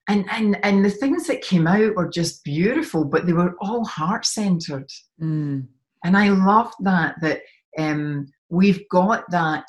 And, 0.09 0.25
and, 0.31 0.57
and 0.65 0.83
the 0.83 0.89
things 0.89 1.27
that 1.27 1.41
came 1.41 1.65
out 1.65 1.95
were 1.95 2.09
just 2.09 2.43
beautiful, 2.43 3.05
but 3.05 3.25
they 3.25 3.31
were 3.31 3.55
all 3.61 3.85
heart 3.85 4.25
centered. 4.25 4.89
Mm. 5.21 5.67
And 6.03 6.17
I 6.17 6.27
loved 6.29 6.73
that, 6.81 7.15
that 7.21 7.41
um, 7.77 8.27
we've 8.49 8.83
got 8.89 9.23
that, 9.31 9.65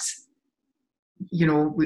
you 1.30 1.46
know, 1.46 1.78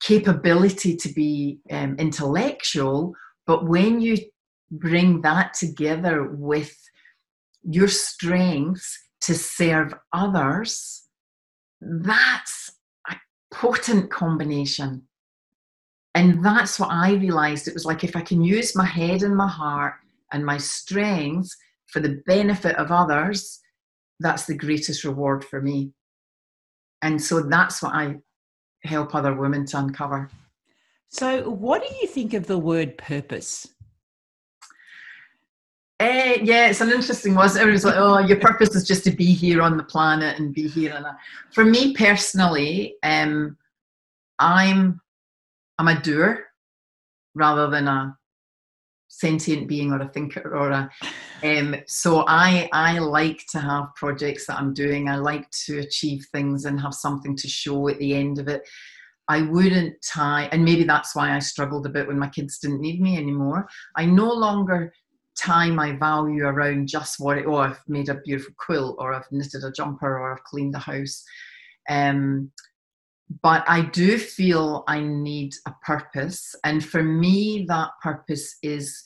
capability 0.00 0.94
to 0.96 1.08
be 1.14 1.58
um, 1.72 1.96
intellectual, 1.98 3.12
but 3.44 3.66
when 3.66 4.00
you 4.00 4.18
bring 4.70 5.20
that 5.22 5.54
together 5.54 6.24
with 6.24 6.76
your 7.62 7.88
strengths 7.88 8.98
to 9.22 9.34
serve 9.34 9.94
others, 10.12 11.04
that's 11.80 12.72
a 13.08 13.16
potent 13.52 14.10
combination. 14.10 15.02
And 16.14 16.44
that's 16.44 16.80
what 16.80 16.90
I 16.90 17.14
realized. 17.14 17.68
It 17.68 17.74
was 17.74 17.84
like 17.84 18.02
if 18.02 18.16
I 18.16 18.22
can 18.22 18.42
use 18.42 18.74
my 18.74 18.86
head 18.86 19.22
and 19.22 19.36
my 19.36 19.48
heart 19.48 19.94
and 20.32 20.44
my 20.44 20.56
strengths 20.56 21.54
for 21.88 22.00
the 22.00 22.22
benefit 22.26 22.76
of 22.76 22.90
others, 22.90 23.60
that's 24.20 24.46
the 24.46 24.54
greatest 24.54 25.04
reward 25.04 25.44
for 25.44 25.60
me. 25.60 25.92
And 27.02 27.20
so 27.20 27.42
that's 27.42 27.82
what 27.82 27.94
I 27.94 28.16
help 28.84 29.14
other 29.14 29.34
women 29.34 29.66
to 29.66 29.78
uncover. 29.78 30.30
So, 31.08 31.48
what 31.50 31.86
do 31.86 31.94
you 32.00 32.06
think 32.06 32.34
of 32.34 32.46
the 32.46 32.58
word 32.58 32.98
purpose? 32.98 33.68
Uh, 35.98 36.36
yeah, 36.42 36.68
it's 36.68 36.82
an 36.82 36.90
interesting 36.90 37.34
one. 37.34 37.48
Everyone's 37.48 37.84
like, 37.84 37.96
"Oh, 37.96 38.18
your 38.18 38.38
purpose 38.38 38.74
is 38.74 38.86
just 38.86 39.02
to 39.04 39.10
be 39.10 39.32
here 39.32 39.62
on 39.62 39.78
the 39.78 39.82
planet 39.82 40.38
and 40.38 40.54
be 40.54 40.68
here." 40.68 40.92
And 40.94 41.06
for 41.52 41.64
me 41.64 41.94
personally, 41.94 42.96
um, 43.02 43.56
I'm 44.38 45.00
I'm 45.78 45.88
a 45.88 46.00
doer 46.00 46.44
rather 47.34 47.70
than 47.70 47.88
a 47.88 48.16
sentient 49.08 49.68
being 49.68 49.92
or 49.92 50.00
a 50.00 50.08
thinker 50.08 50.54
or 50.54 50.70
a 50.70 50.90
um, 51.42 51.76
so 51.86 52.24
I 52.28 52.68
I 52.72 52.98
like 52.98 53.44
to 53.52 53.58
have 53.58 53.94
projects 53.94 54.46
that 54.46 54.58
I'm 54.58 54.74
doing. 54.74 55.08
I 55.08 55.16
like 55.16 55.50
to 55.64 55.78
achieve 55.78 56.26
things 56.30 56.66
and 56.66 56.78
have 56.78 56.92
something 56.92 57.34
to 57.36 57.48
show 57.48 57.88
at 57.88 57.98
the 57.98 58.14
end 58.14 58.38
of 58.38 58.48
it. 58.48 58.68
I 59.28 59.42
wouldn't 59.42 59.94
tie, 60.02 60.48
and 60.52 60.62
maybe 60.62 60.84
that's 60.84 61.16
why 61.16 61.34
I 61.34 61.38
struggled 61.38 61.86
a 61.86 61.90
bit 61.90 62.06
when 62.06 62.18
my 62.18 62.28
kids 62.28 62.58
didn't 62.58 62.82
need 62.82 63.00
me 63.00 63.16
anymore. 63.16 63.66
I 63.96 64.04
no 64.04 64.30
longer 64.30 64.92
tie 65.36 65.70
my 65.70 65.92
value 65.92 66.44
around 66.44 66.88
just 66.88 67.20
what 67.20 67.38
it, 67.38 67.46
oh, 67.46 67.56
I've 67.56 67.80
made 67.88 68.08
a 68.08 68.14
beautiful 68.14 68.54
quilt 68.58 68.96
or 68.98 69.14
I've 69.14 69.30
knitted 69.30 69.64
a 69.64 69.70
jumper 69.70 70.18
or 70.18 70.32
I've 70.32 70.44
cleaned 70.44 70.74
the 70.74 70.78
house. 70.78 71.24
Um, 71.88 72.50
but 73.42 73.64
I 73.68 73.82
do 73.82 74.18
feel 74.18 74.84
I 74.86 75.00
need 75.00 75.54
a 75.66 75.72
purpose. 75.84 76.54
And 76.64 76.84
for 76.84 77.02
me, 77.02 77.66
that 77.68 77.90
purpose 78.02 78.56
is 78.62 79.04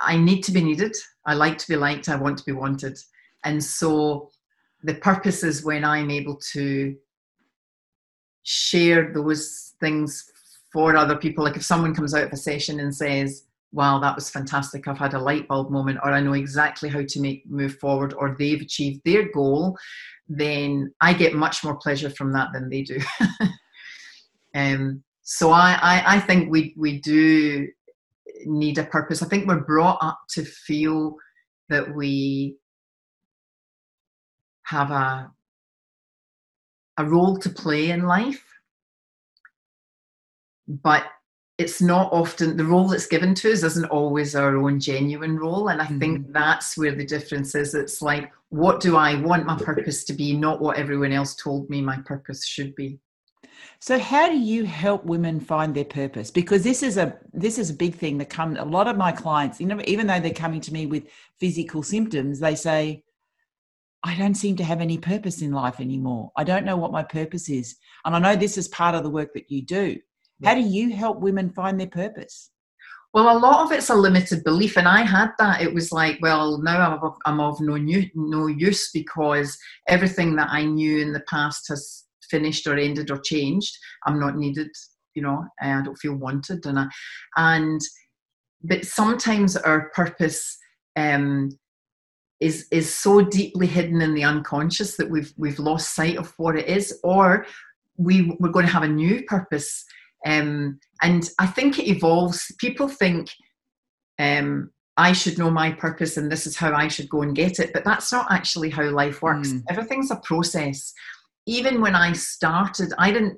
I 0.00 0.16
need 0.16 0.42
to 0.42 0.52
be 0.52 0.62
needed. 0.62 0.94
I 1.26 1.34
like 1.34 1.58
to 1.58 1.68
be 1.68 1.76
liked. 1.76 2.08
I 2.08 2.16
want 2.16 2.38
to 2.38 2.44
be 2.44 2.52
wanted. 2.52 2.98
And 3.44 3.62
so 3.62 4.30
the 4.82 4.94
purpose 4.94 5.42
is 5.42 5.64
when 5.64 5.84
I'm 5.84 6.10
able 6.10 6.36
to 6.52 6.94
share 8.42 9.12
those 9.12 9.74
things 9.80 10.30
for 10.72 10.96
other 10.96 11.16
people. 11.16 11.44
Like 11.44 11.56
if 11.56 11.64
someone 11.64 11.94
comes 11.94 12.14
out 12.14 12.24
of 12.24 12.32
a 12.32 12.36
session 12.36 12.80
and 12.80 12.94
says, 12.94 13.44
wow, 13.74 13.98
that 13.98 14.14
was 14.14 14.30
fantastic. 14.30 14.88
I've 14.88 14.98
had 14.98 15.14
a 15.14 15.18
light 15.18 15.48
bulb 15.48 15.70
moment, 15.70 15.98
or 16.02 16.12
I 16.12 16.20
know 16.20 16.32
exactly 16.32 16.88
how 16.88 17.02
to 17.06 17.20
make 17.20 17.44
move 17.46 17.76
forward, 17.78 18.14
or 18.16 18.36
they've 18.38 18.62
achieved 18.62 19.02
their 19.04 19.30
goal 19.30 19.76
then 20.28 20.92
I 21.00 21.12
get 21.12 21.34
much 21.34 21.62
more 21.64 21.76
pleasure 21.76 22.10
from 22.10 22.32
that 22.32 22.48
than 22.52 22.68
they 22.68 22.82
do. 22.82 22.98
um, 24.54 25.02
so 25.22 25.50
I, 25.50 25.78
I, 25.80 26.16
I 26.16 26.20
think 26.20 26.50
we, 26.50 26.74
we 26.76 27.00
do 27.00 27.68
need 28.46 28.78
a 28.78 28.84
purpose. 28.84 29.22
I 29.22 29.26
think 29.26 29.46
we're 29.46 29.60
brought 29.60 29.98
up 30.00 30.20
to 30.30 30.44
feel 30.44 31.16
that 31.68 31.94
we 31.94 32.56
have 34.64 34.90
a, 34.90 35.30
a 36.98 37.04
role 37.04 37.36
to 37.38 37.50
play 37.50 37.90
in 37.90 38.02
life. 38.02 38.44
But 40.66 41.04
it's 41.56 41.80
not 41.80 42.12
often 42.12 42.56
the 42.56 42.64
role 42.64 42.88
that's 42.88 43.06
given 43.06 43.34
to 43.34 43.52
us 43.52 43.62
isn't 43.62 43.84
always 43.86 44.34
our 44.34 44.56
own 44.56 44.80
genuine 44.80 45.38
role 45.38 45.68
and 45.68 45.80
i 45.80 45.84
mm-hmm. 45.84 45.98
think 45.98 46.32
that's 46.32 46.76
where 46.76 46.94
the 46.94 47.04
difference 47.04 47.54
is 47.54 47.74
it's 47.74 48.02
like 48.02 48.32
what 48.48 48.80
do 48.80 48.96
i 48.96 49.14
want 49.14 49.46
my 49.46 49.56
purpose 49.56 50.04
to 50.04 50.12
be 50.12 50.32
not 50.36 50.60
what 50.60 50.76
everyone 50.76 51.12
else 51.12 51.34
told 51.34 51.68
me 51.70 51.80
my 51.80 51.98
purpose 52.04 52.44
should 52.44 52.74
be 52.74 52.98
so 53.80 53.98
how 53.98 54.28
do 54.28 54.36
you 54.36 54.64
help 54.64 55.04
women 55.04 55.38
find 55.38 55.74
their 55.74 55.84
purpose 55.84 56.30
because 56.30 56.64
this 56.64 56.82
is 56.82 56.96
a 56.96 57.16
this 57.32 57.58
is 57.58 57.70
a 57.70 57.74
big 57.74 57.94
thing 57.94 58.18
that 58.18 58.30
come 58.30 58.56
a 58.56 58.64
lot 58.64 58.88
of 58.88 58.96
my 58.96 59.12
clients 59.12 59.60
you 59.60 59.66
know 59.66 59.80
even 59.86 60.06
though 60.06 60.20
they're 60.20 60.32
coming 60.32 60.60
to 60.60 60.72
me 60.72 60.86
with 60.86 61.04
physical 61.38 61.82
symptoms 61.82 62.40
they 62.40 62.54
say 62.54 63.02
I 64.06 64.14
don't 64.18 64.34
seem 64.34 64.54
to 64.56 64.64
have 64.64 64.82
any 64.82 64.98
purpose 64.98 65.40
in 65.40 65.52
life 65.52 65.80
anymore. 65.80 66.30
I 66.36 66.44
don't 66.44 66.66
know 66.66 66.76
what 66.76 66.92
my 66.92 67.02
purpose 67.02 67.48
is. 67.48 67.76
And 68.04 68.14
I 68.14 68.18
know 68.18 68.36
this 68.36 68.58
is 68.58 68.68
part 68.68 68.94
of 68.94 69.02
the 69.02 69.08
work 69.08 69.32
that 69.32 69.50
you 69.50 69.62
do. 69.62 69.96
How 70.44 70.54
do 70.54 70.60
you 70.60 70.94
help 70.94 71.20
women 71.20 71.50
find 71.50 71.78
their 71.78 71.88
purpose? 71.88 72.50
Well, 73.12 73.36
a 73.36 73.38
lot 73.38 73.64
of 73.64 73.70
it's 73.70 73.90
a 73.90 73.94
limited 73.94 74.42
belief, 74.42 74.76
and 74.76 74.88
I 74.88 75.02
had 75.02 75.30
that. 75.38 75.62
It 75.62 75.72
was 75.72 75.92
like, 75.92 76.18
well, 76.20 76.58
now 76.58 76.80
I'm 76.80 77.02
of, 77.02 77.14
I'm 77.24 77.40
of 77.40 77.60
no, 77.60 77.76
new, 77.76 78.04
no 78.14 78.48
use 78.48 78.90
because 78.92 79.56
everything 79.86 80.34
that 80.36 80.48
I 80.50 80.64
knew 80.64 80.98
in 81.00 81.12
the 81.12 81.22
past 81.30 81.66
has 81.68 82.04
finished 82.28 82.66
or 82.66 82.76
ended 82.76 83.12
or 83.12 83.18
changed. 83.18 83.72
I'm 84.04 84.18
not 84.18 84.36
needed, 84.36 84.70
you 85.14 85.22
know. 85.22 85.44
I 85.60 85.80
don't 85.82 85.96
feel 85.96 86.16
wanted, 86.16 86.66
and 86.66 86.78
I, 86.78 86.86
and 87.36 87.80
but 88.64 88.84
sometimes 88.84 89.56
our 89.56 89.90
purpose 89.90 90.58
um, 90.96 91.56
is 92.40 92.66
is 92.72 92.92
so 92.92 93.20
deeply 93.20 93.66
hidden 93.66 94.02
in 94.02 94.14
the 94.14 94.24
unconscious 94.24 94.96
that 94.96 95.08
we've 95.08 95.32
we've 95.36 95.60
lost 95.60 95.94
sight 95.94 96.16
of 96.16 96.34
what 96.36 96.56
it 96.56 96.66
is, 96.66 96.98
or 97.04 97.46
we 97.96 98.36
we're 98.40 98.50
going 98.50 98.66
to 98.66 98.72
have 98.72 98.82
a 98.82 98.88
new 98.88 99.22
purpose. 99.24 99.84
Um, 100.24 100.78
and 101.02 101.28
I 101.38 101.46
think 101.46 101.78
it 101.78 101.88
evolves. 101.88 102.52
People 102.58 102.88
think 102.88 103.28
um, 104.18 104.70
I 104.96 105.12
should 105.12 105.38
know 105.38 105.50
my 105.50 105.72
purpose 105.72 106.16
and 106.16 106.30
this 106.30 106.46
is 106.46 106.56
how 106.56 106.72
I 106.72 106.88
should 106.88 107.08
go 107.08 107.22
and 107.22 107.34
get 107.34 107.58
it, 107.58 107.72
but 107.72 107.84
that's 107.84 108.12
not 108.12 108.30
actually 108.30 108.70
how 108.70 108.84
life 108.84 109.22
works. 109.22 109.48
Mm. 109.48 109.62
Everything's 109.68 110.10
a 110.10 110.16
process. 110.16 110.92
Even 111.46 111.80
when 111.80 111.94
I 111.94 112.12
started, 112.12 112.92
I 112.98 113.10
didn't 113.10 113.36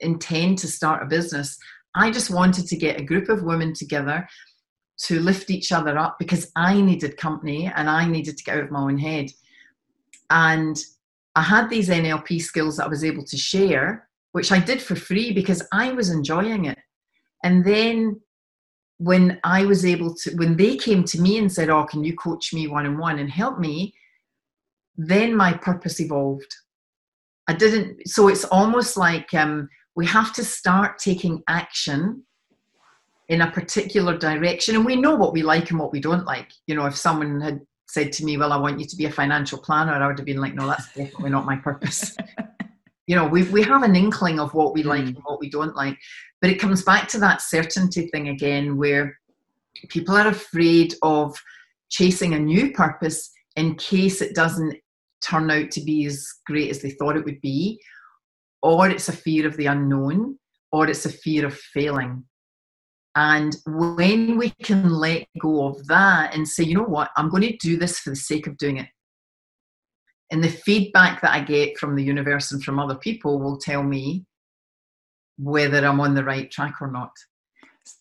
intend 0.00 0.58
to 0.58 0.66
start 0.66 1.02
a 1.02 1.06
business. 1.06 1.56
I 1.94 2.10
just 2.10 2.30
wanted 2.30 2.66
to 2.66 2.76
get 2.76 3.00
a 3.00 3.04
group 3.04 3.28
of 3.28 3.42
women 3.42 3.72
together 3.72 4.28
to 5.04 5.20
lift 5.20 5.50
each 5.50 5.70
other 5.70 5.96
up 5.96 6.16
because 6.18 6.50
I 6.56 6.80
needed 6.80 7.16
company 7.16 7.70
and 7.74 7.88
I 7.88 8.06
needed 8.06 8.36
to 8.36 8.44
get 8.44 8.56
out 8.58 8.64
of 8.64 8.70
my 8.70 8.80
own 8.80 8.98
head. 8.98 9.30
And 10.30 10.76
I 11.36 11.42
had 11.42 11.70
these 11.70 11.88
NLP 11.88 12.42
skills 12.42 12.76
that 12.76 12.86
I 12.86 12.88
was 12.88 13.04
able 13.04 13.24
to 13.24 13.36
share, 13.36 14.07
which 14.32 14.52
I 14.52 14.58
did 14.58 14.80
for 14.80 14.94
free 14.94 15.32
because 15.32 15.66
I 15.72 15.92
was 15.92 16.10
enjoying 16.10 16.66
it. 16.66 16.78
And 17.44 17.64
then 17.64 18.20
when 18.98 19.40
I 19.44 19.64
was 19.64 19.84
able 19.84 20.14
to, 20.16 20.34
when 20.36 20.56
they 20.56 20.76
came 20.76 21.04
to 21.04 21.20
me 21.20 21.38
and 21.38 21.52
said, 21.52 21.70
Oh, 21.70 21.84
can 21.84 22.02
you 22.04 22.16
coach 22.16 22.52
me 22.52 22.66
one 22.66 22.86
on 22.86 22.98
one 22.98 23.18
and 23.18 23.30
help 23.30 23.58
me? 23.58 23.94
Then 24.96 25.36
my 25.36 25.52
purpose 25.52 26.00
evolved. 26.00 26.52
I 27.46 27.54
didn't, 27.54 28.06
so 28.08 28.28
it's 28.28 28.44
almost 28.44 28.96
like 28.96 29.32
um, 29.32 29.68
we 29.94 30.04
have 30.06 30.32
to 30.34 30.44
start 30.44 30.98
taking 30.98 31.42
action 31.48 32.24
in 33.28 33.42
a 33.42 33.50
particular 33.50 34.16
direction 34.16 34.74
and 34.74 34.84
we 34.84 34.96
know 34.96 35.14
what 35.14 35.32
we 35.32 35.42
like 35.42 35.70
and 35.70 35.78
what 35.78 35.92
we 35.92 36.00
don't 36.00 36.24
like 36.24 36.50
you 36.66 36.74
know 36.74 36.86
if 36.86 36.96
someone 36.96 37.40
had 37.40 37.60
said 37.86 38.12
to 38.12 38.24
me 38.24 38.36
well 38.36 38.52
i 38.52 38.56
want 38.56 38.80
you 38.80 38.86
to 38.86 38.96
be 38.96 39.04
a 39.04 39.10
financial 39.10 39.58
planner 39.58 39.92
i 39.92 40.06
would 40.06 40.18
have 40.18 40.26
been 40.26 40.40
like 40.40 40.54
no 40.54 40.66
that's 40.66 40.86
definitely 40.94 41.30
not 41.30 41.44
my 41.44 41.56
purpose 41.56 42.16
you 43.08 43.16
know 43.16 43.26
we, 43.26 43.42
we 43.44 43.62
have 43.62 43.82
an 43.82 43.96
inkling 43.96 44.38
of 44.38 44.54
what 44.54 44.74
we 44.74 44.84
like 44.84 45.02
mm. 45.02 45.08
and 45.08 45.18
what 45.24 45.40
we 45.40 45.50
don't 45.50 45.74
like 45.74 45.98
but 46.40 46.50
it 46.50 46.60
comes 46.60 46.82
back 46.84 47.08
to 47.08 47.18
that 47.18 47.42
certainty 47.42 48.06
thing 48.08 48.28
again 48.28 48.76
where 48.76 49.18
people 49.88 50.14
are 50.16 50.28
afraid 50.28 50.94
of 51.02 51.34
chasing 51.88 52.34
a 52.34 52.38
new 52.38 52.70
purpose 52.72 53.30
in 53.56 53.74
case 53.74 54.20
it 54.20 54.34
doesn't 54.34 54.76
turn 55.24 55.50
out 55.50 55.70
to 55.70 55.80
be 55.80 56.04
as 56.04 56.24
great 56.46 56.70
as 56.70 56.80
they 56.80 56.90
thought 56.90 57.16
it 57.16 57.24
would 57.24 57.40
be 57.40 57.80
or 58.62 58.88
it's 58.88 59.08
a 59.08 59.12
fear 59.12 59.46
of 59.46 59.56
the 59.56 59.66
unknown 59.66 60.38
or 60.70 60.86
it's 60.88 61.06
a 61.06 61.10
fear 61.10 61.46
of 61.46 61.58
failing 61.58 62.22
and 63.16 63.56
when 63.66 64.36
we 64.36 64.50
can 64.62 64.90
let 64.90 65.26
go 65.40 65.66
of 65.66 65.88
that 65.88 66.36
and 66.36 66.46
say, 66.46 66.62
you 66.62 66.76
know 66.76 66.84
what, 66.84 67.10
I'm 67.16 67.28
going 67.28 67.42
to 67.42 67.56
do 67.56 67.76
this 67.76 67.98
for 67.98 68.10
the 68.10 68.16
sake 68.16 68.46
of 68.46 68.56
doing 68.58 68.76
it. 68.76 68.86
And 70.30 70.44
the 70.44 70.48
feedback 70.48 71.22
that 71.22 71.32
I 71.32 71.40
get 71.40 71.78
from 71.78 71.96
the 71.96 72.04
universe 72.04 72.52
and 72.52 72.62
from 72.62 72.78
other 72.78 72.96
people 72.96 73.38
will 73.38 73.58
tell 73.58 73.82
me 73.82 74.24
whether 75.38 75.84
I'm 75.86 76.00
on 76.00 76.14
the 76.14 76.24
right 76.24 76.50
track 76.50 76.74
or 76.80 76.90
not. 76.90 77.12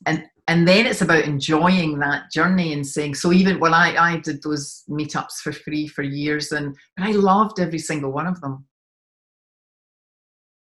And 0.06 0.26
and 0.50 0.66
then 0.66 0.86
it's 0.86 1.02
about 1.02 1.26
enjoying 1.26 2.00
that 2.00 2.32
journey 2.32 2.72
and 2.72 2.88
saying, 2.88 3.16
so 3.16 3.34
even 3.34 3.60
when 3.60 3.74
I, 3.74 3.98
I 3.98 4.18
did 4.18 4.42
those 4.42 4.84
meetups 4.90 5.40
for 5.44 5.52
free 5.52 5.88
for 5.88 6.04
years 6.04 6.54
and, 6.54 6.74
and 6.96 7.06
I 7.06 7.12
loved 7.12 7.60
every 7.60 7.80
single 7.80 8.14
one 8.14 8.28
of 8.28 8.40
them. 8.40 8.66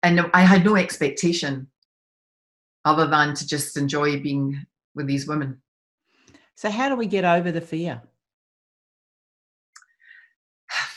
And 0.02 0.30
I 0.32 0.40
had 0.40 0.64
no 0.64 0.76
expectation 0.76 1.66
other 2.86 3.06
than 3.06 3.34
to 3.34 3.46
just 3.46 3.76
enjoy 3.76 4.20
being 4.20 4.64
with 4.94 5.06
these 5.06 5.28
women. 5.28 5.60
So, 6.54 6.70
how 6.70 6.88
do 6.88 6.96
we 6.96 7.06
get 7.06 7.26
over 7.26 7.52
the 7.52 7.60
fear? 7.60 8.00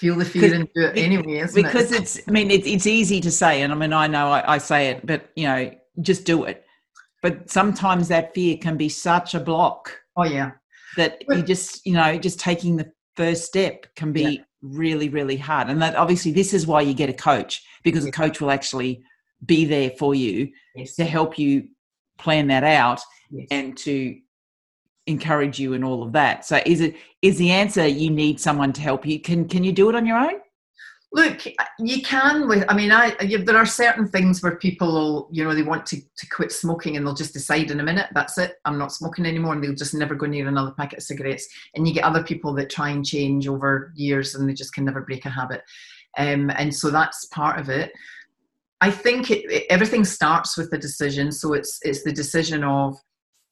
Feel 0.01 0.15
the 0.15 0.25
fear 0.25 0.55
and 0.55 0.67
do 0.73 0.85
it 0.85 0.97
anyway, 0.97 1.41
because 1.41 1.55
it? 1.55 1.63
Because 1.63 1.91
it's, 1.91 2.21
I 2.27 2.31
mean, 2.31 2.49
it's, 2.49 2.65
it's 2.65 2.87
easy 2.87 3.21
to 3.21 3.29
say, 3.29 3.61
and 3.61 3.71
I 3.71 3.75
mean, 3.75 3.93
I 3.93 4.07
know 4.07 4.31
I, 4.31 4.55
I 4.55 4.57
say 4.57 4.87
it, 4.87 5.05
but 5.05 5.29
you 5.35 5.43
know, 5.43 5.71
just 6.01 6.25
do 6.25 6.45
it. 6.45 6.65
But 7.21 7.51
sometimes 7.51 8.07
that 8.07 8.33
fear 8.33 8.57
can 8.57 8.77
be 8.77 8.89
such 8.89 9.35
a 9.35 9.39
block. 9.39 9.95
Oh, 10.17 10.23
yeah. 10.23 10.53
That 10.97 11.21
you 11.29 11.43
just, 11.43 11.85
you 11.85 11.93
know, 11.93 12.17
just 12.17 12.39
taking 12.39 12.77
the 12.77 12.91
first 13.15 13.45
step 13.45 13.85
can 13.95 14.11
be 14.11 14.23
yeah. 14.23 14.41
really, 14.63 15.07
really 15.07 15.37
hard. 15.37 15.69
And 15.69 15.79
that 15.83 15.95
obviously, 15.95 16.31
this 16.31 16.51
is 16.51 16.65
why 16.65 16.81
you 16.81 16.95
get 16.95 17.07
a 17.11 17.13
coach 17.13 17.63
because 17.83 18.03
a 18.03 18.11
coach 18.11 18.41
will 18.41 18.49
actually 18.49 19.03
be 19.45 19.65
there 19.65 19.91
for 19.91 20.15
you 20.15 20.49
yes. 20.75 20.95
to 20.95 21.05
help 21.05 21.37
you 21.37 21.67
plan 22.17 22.47
that 22.47 22.63
out 22.63 23.01
yes. 23.29 23.47
and 23.51 23.77
to 23.77 24.19
encourage 25.07 25.59
you 25.59 25.73
and 25.73 25.83
all 25.83 26.03
of 26.03 26.11
that. 26.13 26.45
So 26.45 26.61
is 26.65 26.81
it 26.81 26.95
is 27.21 27.37
the 27.37 27.51
answer 27.51 27.87
you 27.87 28.09
need 28.09 28.39
someone 28.39 28.73
to 28.73 28.81
help 28.81 29.05
you? 29.05 29.19
Can 29.19 29.47
can 29.47 29.63
you 29.63 29.71
do 29.71 29.89
it 29.89 29.95
on 29.95 30.05
your 30.05 30.17
own? 30.17 30.39
Look 31.13 31.45
you 31.77 32.01
can 32.01 32.47
with 32.47 32.63
i 32.69 32.73
mean 32.73 32.89
i 32.91 33.13
you, 33.21 33.39
there 33.39 33.57
are 33.57 33.65
certain 33.65 34.07
things 34.07 34.41
where 34.41 34.55
people 34.55 34.93
will 34.93 35.29
you 35.29 35.43
know 35.43 35.53
they 35.53 35.61
want 35.61 35.85
to, 35.87 35.97
to 35.99 36.27
quit 36.29 36.53
smoking 36.53 36.95
and 36.95 37.05
they'll 37.05 37.13
just 37.13 37.33
decide 37.33 37.69
in 37.69 37.81
a 37.81 37.83
minute 37.83 38.07
that's 38.13 38.37
it 38.37 38.53
i'm 38.63 38.77
not 38.77 38.93
smoking 38.93 39.25
anymore 39.25 39.53
and 39.53 39.61
they'll 39.61 39.75
just 39.75 39.93
never 39.93 40.15
go 40.15 40.25
near 40.25 40.47
another 40.47 40.71
packet 40.71 40.99
of 40.99 41.03
cigarettes. 41.03 41.47
And 41.75 41.85
you 41.85 41.93
get 41.93 42.05
other 42.05 42.23
people 42.23 42.53
that 42.53 42.69
try 42.69 42.89
and 42.89 43.05
change 43.05 43.47
over 43.47 43.91
years 43.95 44.35
and 44.35 44.47
they 44.47 44.53
just 44.53 44.73
can 44.73 44.85
never 44.85 45.01
break 45.01 45.25
a 45.25 45.29
habit. 45.29 45.63
Um, 46.17 46.49
and 46.51 46.73
so 46.73 46.89
that's 46.89 47.25
part 47.25 47.59
of 47.59 47.69
it. 47.69 47.91
I 48.81 48.91
think 48.91 49.29
it, 49.29 49.45
it, 49.51 49.65
everything 49.69 50.03
starts 50.03 50.57
with 50.57 50.71
the 50.71 50.77
decision. 50.77 51.31
So 51.31 51.53
it's 51.53 51.79
it's 51.83 52.03
the 52.03 52.11
decision 52.11 52.63
of 52.63 52.97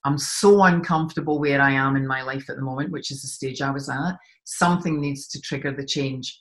I'm 0.10 0.18
so 0.18 0.64
uncomfortable 0.64 1.40
where 1.40 1.62
I 1.62 1.72
am 1.72 1.96
in 1.96 2.08
my 2.08 2.22
life 2.22 2.50
at 2.50 2.56
the 2.56 2.62
moment, 2.62 2.92
which 2.92 3.12
is 3.12 3.22
the 3.22 3.28
stage 3.28 3.62
I 3.62 3.72
was 3.72 3.90
at. 3.90 4.14
Something 4.44 5.00
needs 5.00 5.28
to 5.30 5.42
trigger 5.42 5.72
the 5.72 5.86
change. 5.86 6.40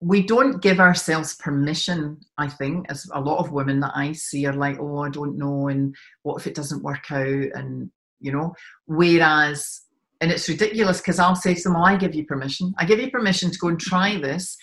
We 0.00 0.22
don't 0.26 0.60
give 0.60 0.80
ourselves 0.80 1.36
permission, 1.36 2.18
I 2.38 2.48
think, 2.48 2.86
as 2.88 3.06
a 3.12 3.20
lot 3.20 3.38
of 3.38 3.52
women 3.52 3.78
that 3.80 3.92
I 3.94 4.12
see 4.12 4.46
are 4.46 4.52
like, 4.52 4.78
oh, 4.80 4.98
I 4.98 5.10
don't 5.10 5.38
know, 5.38 5.68
and 5.68 5.94
what 6.22 6.40
if 6.40 6.46
it 6.46 6.54
doesn't 6.54 6.82
work 6.82 7.12
out? 7.12 7.26
And, 7.54 7.90
you 8.18 8.32
know, 8.32 8.54
whereas, 8.86 9.82
and 10.20 10.32
it's 10.32 10.48
ridiculous 10.48 11.00
because 11.00 11.20
I'll 11.20 11.36
say 11.36 11.54
to 11.54 11.62
them, 11.62 11.74
well, 11.74 11.84
I 11.84 11.96
give 11.96 12.14
you 12.14 12.24
permission. 12.24 12.74
I 12.78 12.84
give 12.84 12.98
you 12.98 13.10
permission 13.10 13.52
to 13.52 13.58
go 13.58 13.68
and 13.68 13.78
try 13.78 14.18
this 14.18 14.56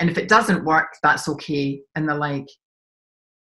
and 0.00 0.10
if 0.10 0.18
it 0.18 0.28
doesn't 0.28 0.64
work, 0.64 0.96
that's 1.02 1.28
okay. 1.28 1.80
And 1.94 2.08
they're 2.08 2.16
like, 2.16 2.48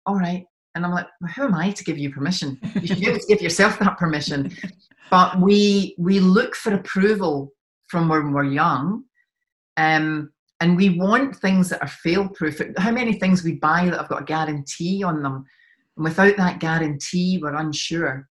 all 0.06 0.16
right. 0.16 0.44
And 0.78 0.86
I'm 0.86 0.92
like, 0.92 1.08
well, 1.20 1.32
who 1.32 1.42
am 1.42 1.54
I 1.54 1.72
to 1.72 1.82
give 1.82 1.98
you 1.98 2.08
permission? 2.12 2.56
You 2.80 2.86
should 2.86 3.00
be 3.00 3.08
able 3.08 3.18
to 3.18 3.26
give 3.26 3.42
yourself 3.42 3.80
that 3.80 3.98
permission. 3.98 4.56
But 5.10 5.40
we 5.40 5.96
we 5.98 6.20
look 6.20 6.54
for 6.54 6.72
approval 6.72 7.50
from 7.88 8.08
when 8.08 8.32
we're 8.32 8.44
young. 8.44 9.02
Um, 9.76 10.30
and 10.60 10.76
we 10.76 10.98
want 10.98 11.34
things 11.34 11.68
that 11.68 11.82
are 11.82 11.88
fail 11.88 12.28
proof. 12.28 12.60
How 12.76 12.92
many 12.92 13.14
things 13.14 13.42
we 13.42 13.56
buy 13.56 13.86
that 13.86 13.98
have 13.98 14.08
got 14.08 14.22
a 14.22 14.24
guarantee 14.24 15.02
on 15.02 15.22
them? 15.22 15.44
And 15.96 16.04
without 16.04 16.36
that 16.36 16.60
guarantee, 16.60 17.40
we're 17.42 17.54
unsure. 17.54 18.28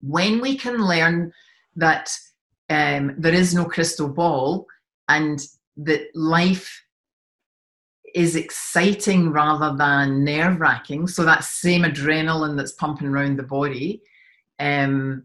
When 0.00 0.40
we 0.40 0.56
can 0.56 0.78
learn 0.78 1.32
that 1.76 2.10
um, 2.68 3.14
there 3.16 3.34
is 3.34 3.54
no 3.54 3.64
crystal 3.64 4.08
ball 4.08 4.66
and 5.08 5.40
that 5.76 6.08
life 6.14 6.82
is 8.14 8.36
exciting 8.36 9.30
rather 9.30 9.76
than 9.76 10.24
nerve 10.24 10.60
wracking. 10.60 11.06
So 11.06 11.24
that 11.24 11.44
same 11.44 11.82
adrenaline 11.82 12.56
that's 12.56 12.72
pumping 12.72 13.08
around 13.08 13.38
the 13.38 13.42
body, 13.42 14.02
um, 14.58 15.24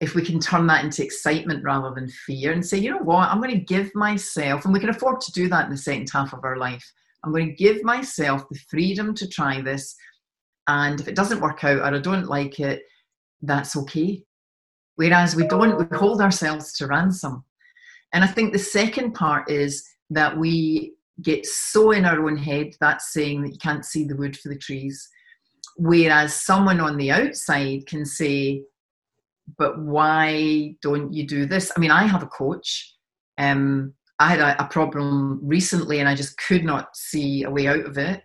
if 0.00 0.14
we 0.14 0.24
can 0.24 0.40
turn 0.40 0.66
that 0.66 0.84
into 0.84 1.04
excitement 1.04 1.62
rather 1.62 1.94
than 1.94 2.08
fear 2.08 2.52
and 2.52 2.66
say, 2.66 2.78
you 2.78 2.90
know 2.90 2.98
what, 2.98 3.28
I'm 3.28 3.40
going 3.40 3.54
to 3.54 3.64
give 3.64 3.94
myself, 3.94 4.64
and 4.64 4.74
we 4.74 4.80
can 4.80 4.88
afford 4.88 5.20
to 5.20 5.32
do 5.32 5.48
that 5.48 5.66
in 5.66 5.70
the 5.70 5.76
second 5.76 6.10
half 6.10 6.32
of 6.32 6.44
our 6.44 6.56
life. 6.56 6.84
I'm 7.24 7.30
going 7.30 7.46
to 7.46 7.54
give 7.54 7.84
myself 7.84 8.48
the 8.48 8.58
freedom 8.68 9.14
to 9.14 9.28
try 9.28 9.60
this. 9.60 9.94
And 10.66 11.00
if 11.00 11.06
it 11.06 11.14
doesn't 11.14 11.40
work 11.40 11.62
out 11.62 11.78
or 11.78 11.84
I 11.84 11.98
don't 11.98 12.26
like 12.26 12.58
it, 12.58 12.82
that's 13.42 13.76
okay. 13.76 14.24
Whereas 14.96 15.36
we 15.36 15.46
don't, 15.46 15.78
we 15.78 15.96
hold 15.96 16.20
ourselves 16.20 16.72
to 16.74 16.88
ransom. 16.88 17.44
And 18.12 18.24
I 18.24 18.26
think 18.26 18.52
the 18.52 18.58
second 18.58 19.12
part 19.12 19.50
is 19.50 19.88
that 20.10 20.36
we 20.36 20.94
get 21.20 21.44
so 21.44 21.90
in 21.90 22.04
our 22.04 22.24
own 22.24 22.36
head 22.36 22.74
that's 22.80 23.12
saying 23.12 23.42
that 23.42 23.52
you 23.52 23.58
can't 23.58 23.84
see 23.84 24.04
the 24.04 24.16
wood 24.16 24.36
for 24.36 24.48
the 24.48 24.58
trees. 24.58 25.08
Whereas 25.76 26.34
someone 26.34 26.80
on 26.80 26.96
the 26.96 27.10
outside 27.10 27.86
can 27.86 28.04
say, 28.04 28.62
but 29.58 29.78
why 29.78 30.74
don't 30.80 31.12
you 31.12 31.26
do 31.26 31.46
this? 31.46 31.70
I 31.76 31.80
mean, 31.80 31.90
I 31.90 32.06
have 32.06 32.22
a 32.22 32.26
coach. 32.26 32.94
Um, 33.38 33.94
I 34.18 34.28
had 34.28 34.40
a, 34.40 34.64
a 34.64 34.68
problem 34.68 35.40
recently 35.42 36.00
and 36.00 36.08
I 36.08 36.14
just 36.14 36.36
could 36.38 36.64
not 36.64 36.96
see 36.96 37.42
a 37.42 37.50
way 37.50 37.66
out 37.66 37.84
of 37.84 37.98
it. 37.98 38.22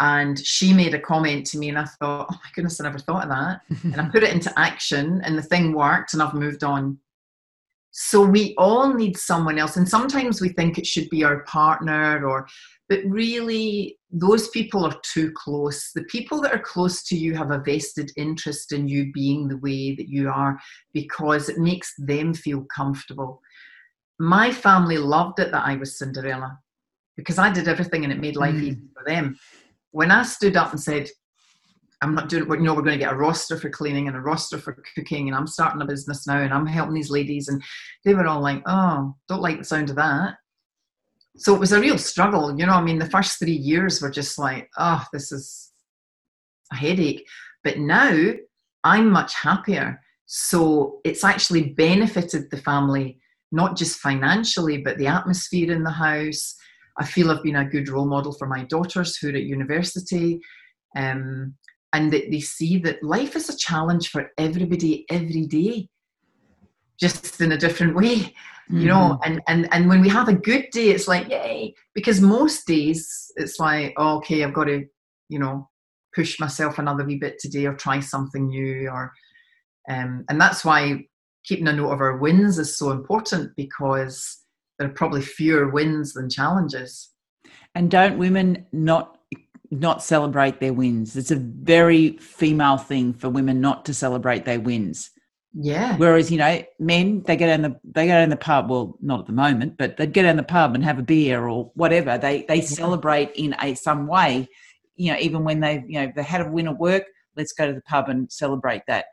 And 0.00 0.38
she 0.38 0.72
made 0.72 0.94
a 0.94 1.00
comment 1.00 1.44
to 1.46 1.58
me, 1.58 1.70
and 1.70 1.78
I 1.78 1.84
thought, 1.84 2.28
oh 2.30 2.34
my 2.34 2.50
goodness, 2.54 2.80
I 2.80 2.84
never 2.84 3.00
thought 3.00 3.24
of 3.24 3.30
that. 3.30 3.60
and 3.82 4.00
I 4.00 4.08
put 4.08 4.22
it 4.22 4.32
into 4.32 4.56
action, 4.56 5.20
and 5.24 5.36
the 5.36 5.42
thing 5.42 5.72
worked, 5.72 6.12
and 6.12 6.22
I've 6.22 6.34
moved 6.34 6.62
on. 6.62 6.98
So 7.90 8.24
we 8.24 8.54
all 8.58 8.94
need 8.94 9.16
someone 9.16 9.58
else. 9.58 9.76
And 9.76 9.88
sometimes 9.88 10.40
we 10.40 10.50
think 10.50 10.78
it 10.78 10.86
should 10.86 11.08
be 11.08 11.24
our 11.24 11.42
partner 11.44 12.24
or 12.26 12.46
but 12.88 13.00
really 13.04 13.98
those 14.10 14.48
people 14.48 14.86
are 14.86 14.98
too 15.02 15.30
close. 15.32 15.90
The 15.94 16.04
people 16.04 16.40
that 16.40 16.54
are 16.54 16.58
close 16.58 17.02
to 17.04 17.16
you 17.16 17.34
have 17.34 17.50
a 17.50 17.58
vested 17.58 18.10
interest 18.16 18.72
in 18.72 18.88
you 18.88 19.12
being 19.12 19.46
the 19.46 19.58
way 19.58 19.94
that 19.94 20.08
you 20.08 20.30
are 20.30 20.58
because 20.94 21.48
it 21.48 21.58
makes 21.58 21.92
them 21.98 22.32
feel 22.32 22.64
comfortable. 22.74 23.42
My 24.18 24.50
family 24.50 24.96
loved 24.96 25.38
it 25.40 25.52
that 25.52 25.66
I 25.66 25.76
was 25.76 25.98
Cinderella 25.98 26.58
because 27.16 27.38
I 27.38 27.52
did 27.52 27.68
everything 27.68 28.04
and 28.04 28.12
it 28.12 28.20
made 28.20 28.36
life 28.36 28.54
mm. 28.54 28.62
easy 28.62 28.80
for 28.94 29.04
them. 29.06 29.38
When 29.90 30.10
I 30.10 30.22
stood 30.22 30.56
up 30.56 30.70
and 30.72 30.80
said, 30.80 31.08
I'm 32.00 32.14
not 32.14 32.28
doing, 32.28 32.48
you 32.48 32.58
know, 32.58 32.74
we're 32.74 32.82
going 32.82 32.98
to 32.98 33.04
get 33.04 33.12
a 33.12 33.16
roster 33.16 33.58
for 33.58 33.70
cleaning 33.70 34.06
and 34.06 34.16
a 34.16 34.20
roster 34.20 34.58
for 34.58 34.82
cooking, 34.94 35.28
and 35.28 35.36
I'm 35.36 35.46
starting 35.46 35.82
a 35.82 35.86
business 35.86 36.26
now 36.26 36.38
and 36.38 36.54
I'm 36.54 36.66
helping 36.66 36.94
these 36.94 37.10
ladies. 37.10 37.48
And 37.48 37.62
they 38.04 38.14
were 38.14 38.26
all 38.26 38.40
like, 38.40 38.62
oh, 38.66 39.14
don't 39.28 39.42
like 39.42 39.58
the 39.58 39.64
sound 39.64 39.90
of 39.90 39.96
that. 39.96 40.36
So 41.36 41.54
it 41.54 41.60
was 41.60 41.72
a 41.72 41.80
real 41.80 41.98
struggle, 41.98 42.58
you 42.58 42.66
know. 42.66 42.72
I 42.72 42.82
mean, 42.82 42.98
the 42.98 43.10
first 43.10 43.38
three 43.38 43.52
years 43.52 44.00
were 44.00 44.10
just 44.10 44.38
like, 44.38 44.68
oh, 44.78 45.04
this 45.12 45.32
is 45.32 45.72
a 46.72 46.76
headache. 46.76 47.26
But 47.64 47.78
now 47.78 48.32
I'm 48.84 49.10
much 49.10 49.34
happier. 49.34 50.00
So 50.26 51.00
it's 51.04 51.24
actually 51.24 51.70
benefited 51.70 52.50
the 52.50 52.58
family, 52.58 53.20
not 53.50 53.76
just 53.76 54.00
financially, 54.00 54.78
but 54.78 54.98
the 54.98 55.06
atmosphere 55.06 55.72
in 55.72 55.82
the 55.82 55.90
house. 55.90 56.54
I 56.98 57.04
feel 57.04 57.30
I've 57.30 57.42
been 57.42 57.56
a 57.56 57.64
good 57.64 57.88
role 57.88 58.06
model 58.06 58.32
for 58.32 58.46
my 58.46 58.64
daughters 58.64 59.16
who 59.16 59.28
are 59.30 59.36
at 59.36 59.42
university. 59.42 60.40
Um, 60.96 61.54
and 61.92 62.12
that 62.12 62.30
they 62.30 62.40
see 62.40 62.78
that 62.78 63.02
life 63.02 63.36
is 63.36 63.48
a 63.48 63.56
challenge 63.56 64.08
for 64.08 64.30
everybody 64.38 65.06
every 65.10 65.46
day 65.46 65.88
just 66.98 67.40
in 67.40 67.52
a 67.52 67.58
different 67.58 67.94
way 67.94 68.16
mm-hmm. 68.16 68.80
you 68.80 68.86
know 68.86 69.18
mm-hmm. 69.22 69.32
and 69.32 69.42
and 69.48 69.68
and 69.72 69.88
when 69.88 70.00
we 70.00 70.08
have 70.08 70.28
a 70.28 70.34
good 70.34 70.66
day 70.72 70.90
it's 70.90 71.08
like 71.08 71.28
yay 71.28 71.74
because 71.94 72.20
most 72.20 72.66
days 72.66 73.30
it's 73.36 73.58
like 73.58 73.94
oh, 73.96 74.16
okay 74.16 74.44
i've 74.44 74.54
got 74.54 74.64
to 74.64 74.84
you 75.28 75.38
know 75.38 75.68
push 76.14 76.38
myself 76.40 76.78
another 76.78 77.04
wee 77.04 77.16
bit 77.18 77.38
today 77.38 77.66
or 77.66 77.74
try 77.74 78.00
something 78.00 78.48
new 78.48 78.88
or 78.88 79.12
um, 79.90 80.24
and 80.28 80.38
that's 80.38 80.64
why 80.64 81.02
keeping 81.44 81.68
a 81.68 81.72
note 81.72 81.92
of 81.92 82.00
our 82.00 82.18
wins 82.18 82.58
is 82.58 82.76
so 82.76 82.90
important 82.90 83.50
because 83.56 84.38
there 84.78 84.88
are 84.88 84.92
probably 84.92 85.22
fewer 85.22 85.70
wins 85.70 86.12
than 86.12 86.28
challenges 86.28 87.10
and 87.74 87.90
don't 87.90 88.18
women 88.18 88.66
not 88.72 89.17
not 89.70 90.02
celebrate 90.02 90.60
their 90.60 90.72
wins. 90.72 91.16
It's 91.16 91.30
a 91.30 91.36
very 91.36 92.16
female 92.18 92.78
thing 92.78 93.12
for 93.12 93.28
women 93.28 93.60
not 93.60 93.84
to 93.86 93.94
celebrate 93.94 94.44
their 94.44 94.60
wins. 94.60 95.10
Yeah. 95.54 95.96
Whereas, 95.96 96.30
you 96.30 96.38
know, 96.38 96.62
men, 96.78 97.22
they 97.22 97.36
get 97.36 97.48
in 97.48 97.62
the 97.62 97.80
they 97.84 98.06
go 98.06 98.18
in 98.18 98.30
the 98.30 98.36
pub, 98.36 98.70
well, 98.70 98.96
not 99.00 99.20
at 99.20 99.26
the 99.26 99.32
moment, 99.32 99.76
but 99.76 99.96
they'd 99.96 100.12
get 100.12 100.24
in 100.24 100.36
the 100.36 100.42
pub 100.42 100.74
and 100.74 100.84
have 100.84 100.98
a 100.98 101.02
beer 101.02 101.48
or 101.48 101.70
whatever. 101.74 102.18
They 102.18 102.44
they 102.48 102.56
yeah. 102.56 102.66
celebrate 102.66 103.32
in 103.34 103.54
a 103.60 103.74
some 103.74 104.06
way, 104.06 104.46
you 104.96 105.12
know, 105.12 105.18
even 105.18 105.44
when 105.44 105.60
they 105.60 105.84
you 105.86 106.00
know, 106.00 106.12
they 106.14 106.22
had 106.22 106.42
a 106.42 106.50
win 106.50 106.68
at 106.68 106.78
work, 106.78 107.04
let's 107.36 107.52
go 107.52 107.66
to 107.66 107.72
the 107.72 107.82
pub 107.82 108.08
and 108.08 108.30
celebrate 108.30 108.82
that. 108.88 109.06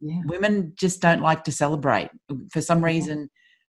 Yeah. 0.00 0.20
Women 0.24 0.72
just 0.76 1.02
don't 1.02 1.20
like 1.20 1.44
to 1.44 1.52
celebrate. 1.52 2.10
For 2.50 2.62
some 2.62 2.82
reason, 2.82 3.28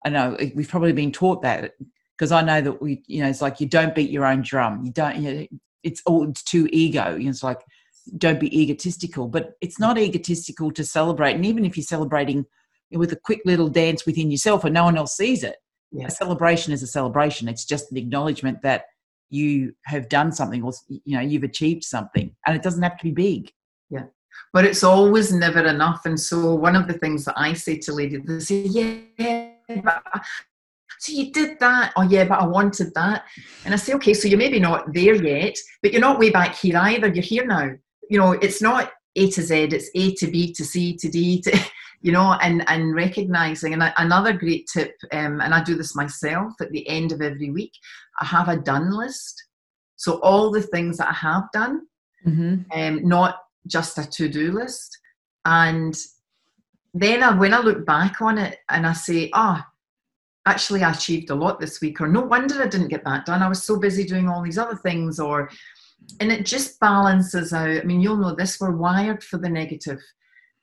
I 0.05 0.09
know 0.09 0.37
we've 0.55 0.69
probably 0.69 0.93
been 0.93 1.11
taught 1.11 1.41
that 1.43 1.73
because 2.17 2.31
I 2.31 2.41
know 2.41 2.61
that 2.61 2.81
we, 2.81 3.03
you 3.07 3.21
know, 3.21 3.29
it's 3.29 3.41
like 3.41 3.61
you 3.61 3.67
don't 3.67 3.95
beat 3.95 4.09
your 4.09 4.25
own 4.25 4.41
drum. 4.41 4.83
You 4.83 4.91
don't, 4.91 5.15
you 5.17 5.33
know, 5.33 5.47
it's 5.83 6.01
all 6.05 6.29
it's 6.29 6.43
too 6.43 6.67
ego. 6.71 7.17
It's 7.19 7.43
like 7.43 7.61
don't 8.17 8.39
be 8.39 8.61
egotistical, 8.61 9.27
but 9.27 9.53
it's 9.61 9.79
not 9.79 9.97
egotistical 9.97 10.71
to 10.71 10.83
celebrate. 10.83 11.35
And 11.35 11.45
even 11.45 11.65
if 11.65 11.75
you're 11.75 11.83
celebrating 11.83 12.45
with 12.91 13.11
a 13.11 13.17
quick 13.17 13.41
little 13.45 13.67
dance 13.67 14.05
within 14.05 14.31
yourself 14.31 14.63
and 14.63 14.73
no 14.73 14.85
one 14.85 14.97
else 14.97 15.17
sees 15.17 15.43
it, 15.43 15.57
yeah. 15.91 16.07
a 16.07 16.11
celebration 16.11 16.73
is 16.73 16.83
a 16.83 16.87
celebration. 16.87 17.47
It's 17.47 17.65
just 17.65 17.91
an 17.91 17.97
acknowledgement 17.97 18.61
that 18.63 18.85
you 19.29 19.73
have 19.85 20.07
done 20.07 20.31
something 20.31 20.63
or 20.63 20.71
you 20.87 21.17
know 21.17 21.21
you've 21.21 21.43
achieved 21.43 21.83
something, 21.83 22.35
and 22.45 22.55
it 22.55 22.63
doesn't 22.63 22.83
have 22.83 22.97
to 22.97 23.03
be 23.03 23.11
big. 23.11 23.51
Yeah, 23.89 24.05
but 24.53 24.65
it's 24.65 24.83
always 24.83 25.33
never 25.33 25.65
enough. 25.65 26.01
And 26.05 26.19
so 26.19 26.55
one 26.55 26.75
of 26.75 26.87
the 26.87 26.93
things 26.93 27.25
that 27.25 27.37
I 27.37 27.53
say 27.53 27.77
to 27.79 27.93
ladies, 27.93 28.21
they 28.25 28.39
say, 28.39 28.61
"Yeah, 28.61 29.49
but 29.83 30.03
so 30.99 31.13
you 31.13 31.31
did 31.31 31.59
that. 31.59 31.93
Oh, 31.95 32.03
yeah, 32.03 32.25
but 32.25 32.39
I 32.39 32.45
wanted 32.45 32.93
that. 32.95 33.25
And 33.65 33.73
I 33.73 33.77
say, 33.77 33.93
okay, 33.93 34.13
so 34.13 34.27
you're 34.27 34.37
maybe 34.37 34.59
not 34.59 34.93
there 34.93 35.15
yet, 35.15 35.57
but 35.81 35.91
you're 35.91 36.01
not 36.01 36.19
way 36.19 36.29
back 36.29 36.55
here 36.55 36.77
either. 36.77 37.07
You're 37.07 37.23
here 37.23 37.45
now. 37.45 37.71
You 38.09 38.19
know, 38.19 38.31
it's 38.33 38.61
not 38.61 38.91
A 39.15 39.29
to 39.31 39.41
Z, 39.41 39.55
it's 39.55 39.89
A 39.95 40.13
to 40.15 40.27
B 40.27 40.53
to 40.53 40.65
C 40.65 40.95
to 40.95 41.09
D 41.09 41.41
to, 41.41 41.59
you 42.01 42.11
know, 42.11 42.33
and, 42.41 42.63
and 42.67 42.95
recognizing. 42.95 43.73
And 43.73 43.93
another 43.97 44.33
great 44.33 44.67
tip, 44.71 44.93
um, 45.11 45.41
and 45.41 45.53
I 45.53 45.63
do 45.63 45.75
this 45.75 45.95
myself 45.95 46.53
at 46.61 46.71
the 46.71 46.87
end 46.87 47.11
of 47.11 47.21
every 47.21 47.51
week, 47.51 47.73
I 48.19 48.25
have 48.25 48.49
a 48.49 48.57
done 48.57 48.91
list. 48.91 49.43
So 49.97 50.19
all 50.21 50.51
the 50.51 50.61
things 50.61 50.97
that 50.97 51.09
I 51.09 51.13
have 51.13 51.43
done, 51.53 51.87
mm-hmm. 52.25 52.71
um, 52.79 53.07
not 53.07 53.39
just 53.67 53.97
a 53.97 54.09
to 54.09 54.29
do 54.29 54.51
list. 54.51 54.97
And 55.45 55.97
then 56.93 57.23
I, 57.23 57.37
when 57.37 57.53
I 57.53 57.59
look 57.59 57.85
back 57.85 58.21
on 58.21 58.37
it 58.37 58.59
and 58.69 58.85
I 58.85 58.93
say, 58.93 59.29
ah, 59.33 59.65
oh, 59.67 59.73
actually 60.47 60.83
I 60.83 60.91
achieved 60.91 61.29
a 61.29 61.35
lot 61.35 61.59
this 61.59 61.81
week, 61.81 62.01
or 62.01 62.07
no 62.07 62.21
wonder 62.21 62.61
I 62.61 62.67
didn't 62.67 62.87
get 62.87 63.03
that 63.05 63.25
done. 63.25 63.43
I 63.43 63.49
was 63.49 63.63
so 63.63 63.77
busy 63.77 64.03
doing 64.03 64.27
all 64.27 64.41
these 64.41 64.57
other 64.57 64.75
things, 64.75 65.19
or 65.19 65.49
and 66.19 66.31
it 66.31 66.45
just 66.45 66.79
balances 66.79 67.53
out. 67.53 67.69
I 67.69 67.83
mean, 67.83 68.01
you'll 68.01 68.17
know 68.17 68.35
this, 68.35 68.59
we're 68.59 68.71
wired 68.71 69.23
for 69.23 69.37
the 69.37 69.49
negative. 69.49 69.99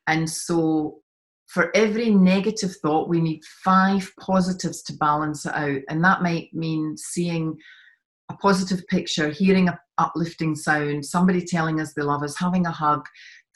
And 0.07 0.29
so 0.29 1.01
for 1.47 1.71
every 1.75 2.11
negative 2.11 2.75
thought, 2.83 3.09
we 3.09 3.21
need 3.21 3.43
five 3.63 4.11
positives 4.21 4.83
to 4.85 4.95
balance 4.95 5.45
it 5.47 5.55
out. 5.55 5.81
And 5.89 6.03
that 6.05 6.23
might 6.23 6.53
mean 6.53 6.97
seeing 6.97 7.57
a 8.31 8.35
positive 8.35 8.87
picture, 8.89 9.29
hearing 9.29 9.69
an 9.69 9.79
uplifting 9.99 10.55
sound, 10.55 11.05
somebody 11.05 11.45
telling 11.45 11.81
us 11.81 11.93
they 11.93 12.03
love 12.03 12.23
us, 12.23 12.39
having 12.39 12.67
a 12.67 12.71
hug 12.71 13.07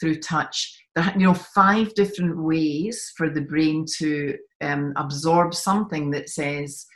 through 0.01 0.21
touch. 0.21 0.78
There, 0.99 1.13
you 1.17 1.27
know, 1.27 1.35
five 1.35 1.95
different 1.95 2.37
ways 2.43 3.13
for 3.17 3.31
the 3.31 3.43
brain 3.43 3.85
to 3.99 4.37
um, 4.61 4.93
absorb 4.97 5.55
something 5.55 6.11
that 6.11 6.29
says, 6.29 6.87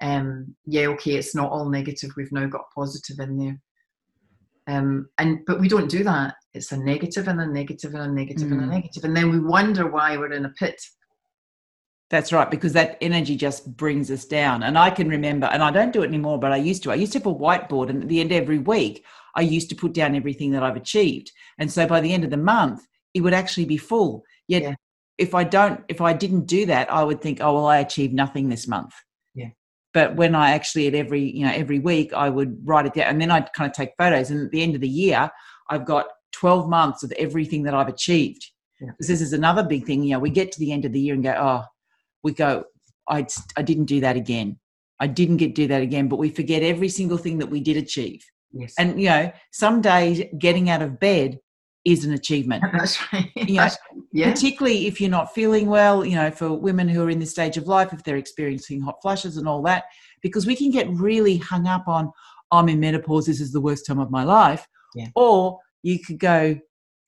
um, 0.00 0.54
yeah, 0.66 0.86
okay, 0.88 1.12
it's 1.12 1.34
not 1.34 1.52
all 1.52 1.68
negative. 1.68 2.10
We've 2.16 2.32
now 2.32 2.46
got 2.46 2.72
positive 2.74 3.20
in 3.20 3.36
there. 3.38 3.60
Um, 4.66 5.08
and 5.18 5.40
but 5.46 5.60
we 5.60 5.68
don't 5.68 5.90
do 5.90 6.04
that. 6.04 6.34
It's 6.54 6.72
a 6.72 6.76
negative 6.76 7.28
and 7.28 7.40
a 7.40 7.46
negative 7.46 7.94
and 7.94 8.02
a 8.02 8.12
negative 8.12 8.48
mm. 8.48 8.52
and 8.52 8.62
a 8.62 8.66
mm. 8.66 8.70
negative, 8.70 9.04
and 9.04 9.16
then 9.16 9.30
we 9.30 9.40
wonder 9.40 9.90
why 9.90 10.16
we're 10.16 10.32
in 10.32 10.44
a 10.44 10.50
pit. 10.50 10.80
That's 12.10 12.32
right, 12.32 12.50
because 12.50 12.72
that 12.74 12.98
energy 13.00 13.36
just 13.36 13.76
brings 13.76 14.10
us 14.10 14.24
down. 14.24 14.62
And 14.62 14.78
I 14.78 14.90
can 14.90 15.08
remember, 15.08 15.46
and 15.46 15.62
I 15.62 15.70
don't 15.70 15.92
do 15.92 16.02
it 16.02 16.08
anymore, 16.08 16.38
but 16.38 16.52
I 16.52 16.56
used 16.56 16.82
to. 16.84 16.92
I 16.92 16.96
used 16.96 17.12
to 17.12 17.18
have 17.18 17.26
a 17.26 17.34
whiteboard, 17.34 17.90
and 17.90 18.02
at 18.02 18.08
the 18.08 18.20
end 18.20 18.32
of 18.32 18.38
every 18.38 18.58
week, 18.58 19.04
I 19.34 19.40
used 19.42 19.68
to 19.70 19.76
put 19.76 19.94
down 19.94 20.14
everything 20.14 20.52
that 20.52 20.62
I've 20.62 20.76
achieved. 20.76 21.32
And 21.58 21.70
so 21.70 21.86
by 21.86 22.00
the 22.00 22.12
end 22.12 22.22
of 22.22 22.30
the 22.30 22.36
month, 22.36 22.86
it 23.14 23.20
would 23.20 23.34
actually 23.34 23.66
be 23.66 23.76
full. 23.76 24.24
Yet 24.48 24.62
yeah 24.62 24.74
if 25.18 25.34
I 25.34 25.44
don't, 25.44 25.80
if 25.88 26.00
I 26.00 26.12
didn't 26.12 26.46
do 26.46 26.66
that, 26.66 26.92
I 26.92 27.04
would 27.04 27.20
think, 27.20 27.40
oh 27.40 27.54
well, 27.54 27.66
I 27.66 27.78
achieved 27.78 28.14
nothing 28.14 28.48
this 28.48 28.66
month. 28.66 28.92
Yeah. 29.34 29.50
But 29.94 30.16
when 30.16 30.34
I 30.34 30.50
actually 30.50 30.86
at 30.88 30.94
every, 30.94 31.22
you 31.22 31.46
know, 31.46 31.52
every 31.52 31.78
week 31.78 32.12
I 32.12 32.28
would 32.28 32.56
write 32.64 32.86
it 32.86 32.94
down, 32.94 33.08
and 33.08 33.20
then 33.20 33.30
I'd 33.30 33.52
kind 33.52 33.70
of 33.70 33.76
take 33.76 33.90
photos. 33.98 34.30
And 34.30 34.46
at 34.46 34.50
the 34.50 34.62
end 34.62 34.74
of 34.74 34.80
the 34.80 34.88
year, 34.88 35.30
I've 35.70 35.84
got 35.84 36.06
12 36.32 36.68
months 36.68 37.02
of 37.02 37.12
everything 37.12 37.62
that 37.64 37.74
I've 37.74 37.88
achieved. 37.88 38.44
Because 38.80 39.08
yeah. 39.08 39.14
this 39.14 39.20
is 39.20 39.32
another 39.32 39.62
big 39.62 39.86
thing. 39.86 40.02
You 40.02 40.14
know, 40.14 40.18
we 40.18 40.30
get 40.30 40.50
to 40.52 40.58
the 40.58 40.72
end 40.72 40.84
of 40.84 40.92
the 40.92 41.00
year 41.00 41.14
and 41.14 41.22
go, 41.22 41.34
oh, 41.38 41.64
we 42.24 42.32
go, 42.32 42.64
I, 43.08 43.26
I 43.56 43.62
didn't 43.62 43.84
do 43.84 44.00
that 44.00 44.16
again. 44.16 44.58
I 44.98 45.06
didn't 45.06 45.36
get 45.36 45.54
do 45.54 45.68
that 45.68 45.82
again. 45.82 46.08
But 46.08 46.18
we 46.18 46.30
forget 46.30 46.62
every 46.62 46.88
single 46.88 47.18
thing 47.18 47.38
that 47.38 47.50
we 47.50 47.60
did 47.60 47.76
achieve. 47.76 48.24
Yes. 48.52 48.74
And 48.78 49.00
you 49.00 49.08
know, 49.08 49.32
some 49.52 49.82
days 49.82 50.22
getting 50.38 50.68
out 50.68 50.82
of 50.82 50.98
bed 50.98 51.38
is 51.84 52.04
an 52.04 52.12
achievement. 52.12 52.64
That's 52.72 52.98
right. 53.12 53.30
You 53.36 53.56
know, 53.56 53.68
yeah. 54.12 54.30
Particularly 54.30 54.86
if 54.86 55.00
you're 55.00 55.10
not 55.10 55.34
feeling 55.34 55.66
well, 55.66 56.04
you 56.04 56.14
know, 56.14 56.30
for 56.30 56.52
women 56.52 56.88
who 56.88 57.02
are 57.02 57.10
in 57.10 57.18
this 57.18 57.30
stage 57.30 57.56
of 57.56 57.66
life, 57.66 57.92
if 57.92 58.02
they're 58.04 58.16
experiencing 58.16 58.80
hot 58.80 58.96
flushes 59.02 59.36
and 59.36 59.48
all 59.48 59.62
that, 59.62 59.84
because 60.22 60.46
we 60.46 60.56
can 60.56 60.70
get 60.70 60.88
really 60.90 61.38
hung 61.38 61.66
up 61.66 61.88
on, 61.88 62.10
I'm 62.50 62.68
in 62.68 62.80
menopause, 62.80 63.26
this 63.26 63.40
is 63.40 63.52
the 63.52 63.60
worst 63.60 63.86
time 63.86 63.98
of 63.98 64.10
my 64.10 64.24
life. 64.24 64.66
Yeah. 64.94 65.08
Or 65.14 65.58
you 65.82 65.98
could 65.98 66.18
go 66.18 66.58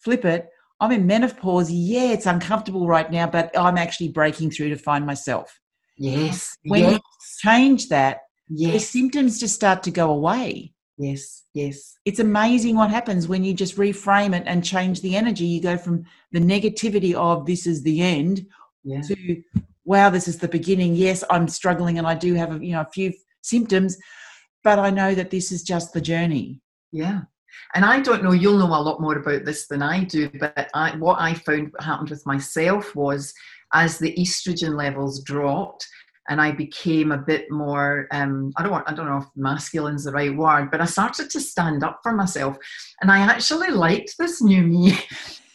flip 0.00 0.24
it, 0.24 0.48
I'm 0.80 0.92
in 0.92 1.06
menopause, 1.06 1.70
yeah, 1.70 2.12
it's 2.12 2.26
uncomfortable 2.26 2.86
right 2.86 3.10
now, 3.10 3.26
but 3.26 3.56
I'm 3.56 3.78
actually 3.78 4.08
breaking 4.08 4.50
through 4.50 4.70
to 4.70 4.76
find 4.76 5.06
myself. 5.06 5.58
Yes. 5.96 6.56
When 6.64 6.82
yes. 6.82 6.92
you 6.92 7.00
change 7.40 7.88
that, 7.88 8.20
yes. 8.48 8.72
the 8.72 8.80
symptoms 8.80 9.38
just 9.38 9.54
start 9.54 9.82
to 9.84 9.90
go 9.90 10.10
away. 10.10 10.73
Yes, 10.96 11.44
yes. 11.54 11.96
It's 12.04 12.20
amazing 12.20 12.76
what 12.76 12.90
happens 12.90 13.26
when 13.26 13.42
you 13.42 13.52
just 13.52 13.76
reframe 13.76 14.34
it 14.34 14.44
and 14.46 14.64
change 14.64 15.00
the 15.00 15.16
energy. 15.16 15.44
You 15.44 15.60
go 15.60 15.76
from 15.76 16.04
the 16.30 16.40
negativity 16.40 17.14
of 17.14 17.46
this 17.46 17.66
is 17.66 17.82
the 17.82 18.00
end 18.00 18.46
yeah. 18.84 19.00
to 19.02 19.42
wow, 19.84 20.08
this 20.10 20.28
is 20.28 20.38
the 20.38 20.48
beginning. 20.48 20.94
Yes, 20.94 21.24
I'm 21.30 21.48
struggling 21.48 21.98
and 21.98 22.06
I 22.06 22.14
do 22.14 22.34
have 22.34 22.54
a, 22.54 22.64
you 22.64 22.72
know 22.72 22.82
a 22.82 22.90
few 22.92 23.12
symptoms, 23.42 23.96
but 24.62 24.78
I 24.78 24.90
know 24.90 25.14
that 25.14 25.30
this 25.30 25.52
is 25.52 25.62
just 25.62 25.92
the 25.92 26.00
journey. 26.00 26.60
Yeah. 26.92 27.22
And 27.74 27.84
I 27.84 28.00
don't 28.00 28.24
know, 28.24 28.32
you'll 28.32 28.58
know 28.58 28.66
a 28.66 28.82
lot 28.82 29.00
more 29.00 29.16
about 29.16 29.44
this 29.44 29.66
than 29.68 29.82
I 29.82 30.04
do, 30.04 30.28
but 30.40 30.68
I, 30.74 30.96
what 30.96 31.20
I 31.20 31.34
found 31.34 31.72
happened 31.80 32.10
with 32.10 32.26
myself 32.26 32.94
was 32.96 33.32
as 33.72 33.98
the 33.98 34.14
estrogen 34.16 34.76
levels 34.76 35.22
dropped, 35.22 35.86
and 36.28 36.40
I 36.40 36.52
became 36.52 37.12
a 37.12 37.18
bit 37.18 37.50
more 37.50 38.08
um, 38.12 38.52
I 38.56 38.62
don't 38.62 38.72
want 38.72 38.88
I 38.88 38.94
don't 38.94 39.06
know 39.06 39.18
if 39.18 39.26
masculine 39.36 39.96
is 39.96 40.04
the 40.04 40.12
right 40.12 40.34
word, 40.34 40.70
but 40.70 40.80
I 40.80 40.86
started 40.86 41.30
to 41.30 41.40
stand 41.40 41.84
up 41.84 42.00
for 42.02 42.12
myself, 42.12 42.56
and 43.00 43.10
I 43.10 43.18
actually 43.18 43.70
liked 43.70 44.16
this 44.18 44.42
new 44.42 44.62
me. 44.62 44.98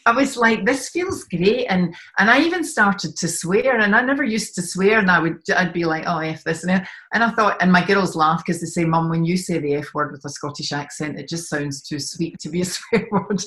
I 0.06 0.12
was 0.12 0.34
like, 0.34 0.64
this 0.64 0.88
feels 0.88 1.24
great, 1.24 1.66
and 1.66 1.94
and 2.18 2.30
I 2.30 2.40
even 2.40 2.64
started 2.64 3.16
to 3.16 3.28
swear, 3.28 3.78
and 3.78 3.94
I 3.94 4.00
never 4.00 4.24
used 4.24 4.54
to 4.54 4.62
swear, 4.62 4.98
and 4.98 5.10
I 5.10 5.20
would 5.20 5.38
I'd 5.54 5.72
be 5.72 5.84
like, 5.84 6.04
oh 6.06 6.18
f 6.18 6.42
this. 6.44 6.64
And 6.64 6.86
and 7.12 7.24
I 7.24 7.30
thought, 7.30 7.60
and 7.60 7.70
my 7.70 7.84
girls 7.84 8.16
laugh 8.16 8.42
because 8.44 8.60
they 8.60 8.66
say, 8.66 8.84
mum, 8.84 9.10
when 9.10 9.24
you 9.24 9.36
say 9.36 9.58
the 9.58 9.74
f 9.74 9.92
word 9.94 10.12
with 10.12 10.24
a 10.24 10.30
Scottish 10.30 10.72
accent, 10.72 11.18
it 11.18 11.28
just 11.28 11.48
sounds 11.48 11.82
too 11.82 11.98
sweet 11.98 12.38
to 12.40 12.48
be 12.48 12.62
a 12.62 12.64
swear 12.66 13.06
word, 13.10 13.42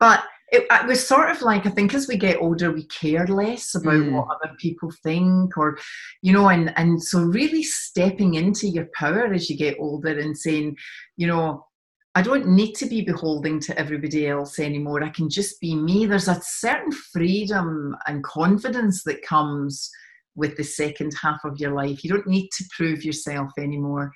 but 0.00 0.24
it, 0.54 0.66
it, 0.70 0.86
was 0.86 1.06
sort 1.06 1.30
of 1.30 1.42
like 1.42 1.66
I 1.66 1.70
think 1.70 1.94
as 1.94 2.08
we 2.08 2.16
get 2.16 2.40
older, 2.40 2.70
we 2.70 2.84
care 2.84 3.26
less 3.26 3.74
about 3.74 3.94
mm. 3.94 4.12
what 4.12 4.28
other 4.28 4.54
people 4.58 4.90
think, 5.02 5.56
or 5.56 5.78
you 6.22 6.32
know, 6.32 6.48
and 6.48 6.72
and 6.76 7.02
so 7.02 7.20
really 7.20 7.62
stepping 7.62 8.34
into 8.34 8.68
your 8.68 8.88
power 8.94 9.32
as 9.32 9.50
you 9.50 9.56
get 9.56 9.76
older 9.78 10.18
and 10.18 10.36
saying, 10.36 10.76
you 11.16 11.26
know, 11.26 11.66
I 12.14 12.22
don't 12.22 12.48
need 12.48 12.74
to 12.74 12.86
be 12.86 13.02
beholding 13.02 13.58
to 13.60 13.78
everybody 13.78 14.28
else 14.28 14.58
anymore. 14.58 15.02
I 15.02 15.08
can 15.10 15.28
just 15.28 15.60
be 15.60 15.74
me. 15.74 16.06
There's 16.06 16.28
a 16.28 16.40
certain 16.42 16.92
freedom 16.92 17.96
and 18.06 18.22
confidence 18.22 19.02
that 19.04 19.22
comes 19.22 19.90
with 20.36 20.56
the 20.56 20.64
second 20.64 21.12
half 21.20 21.40
of 21.44 21.58
your 21.58 21.72
life. 21.72 22.04
You 22.04 22.10
don't 22.10 22.26
need 22.26 22.48
to 22.56 22.64
prove 22.76 23.04
yourself 23.04 23.50
anymore. 23.58 24.12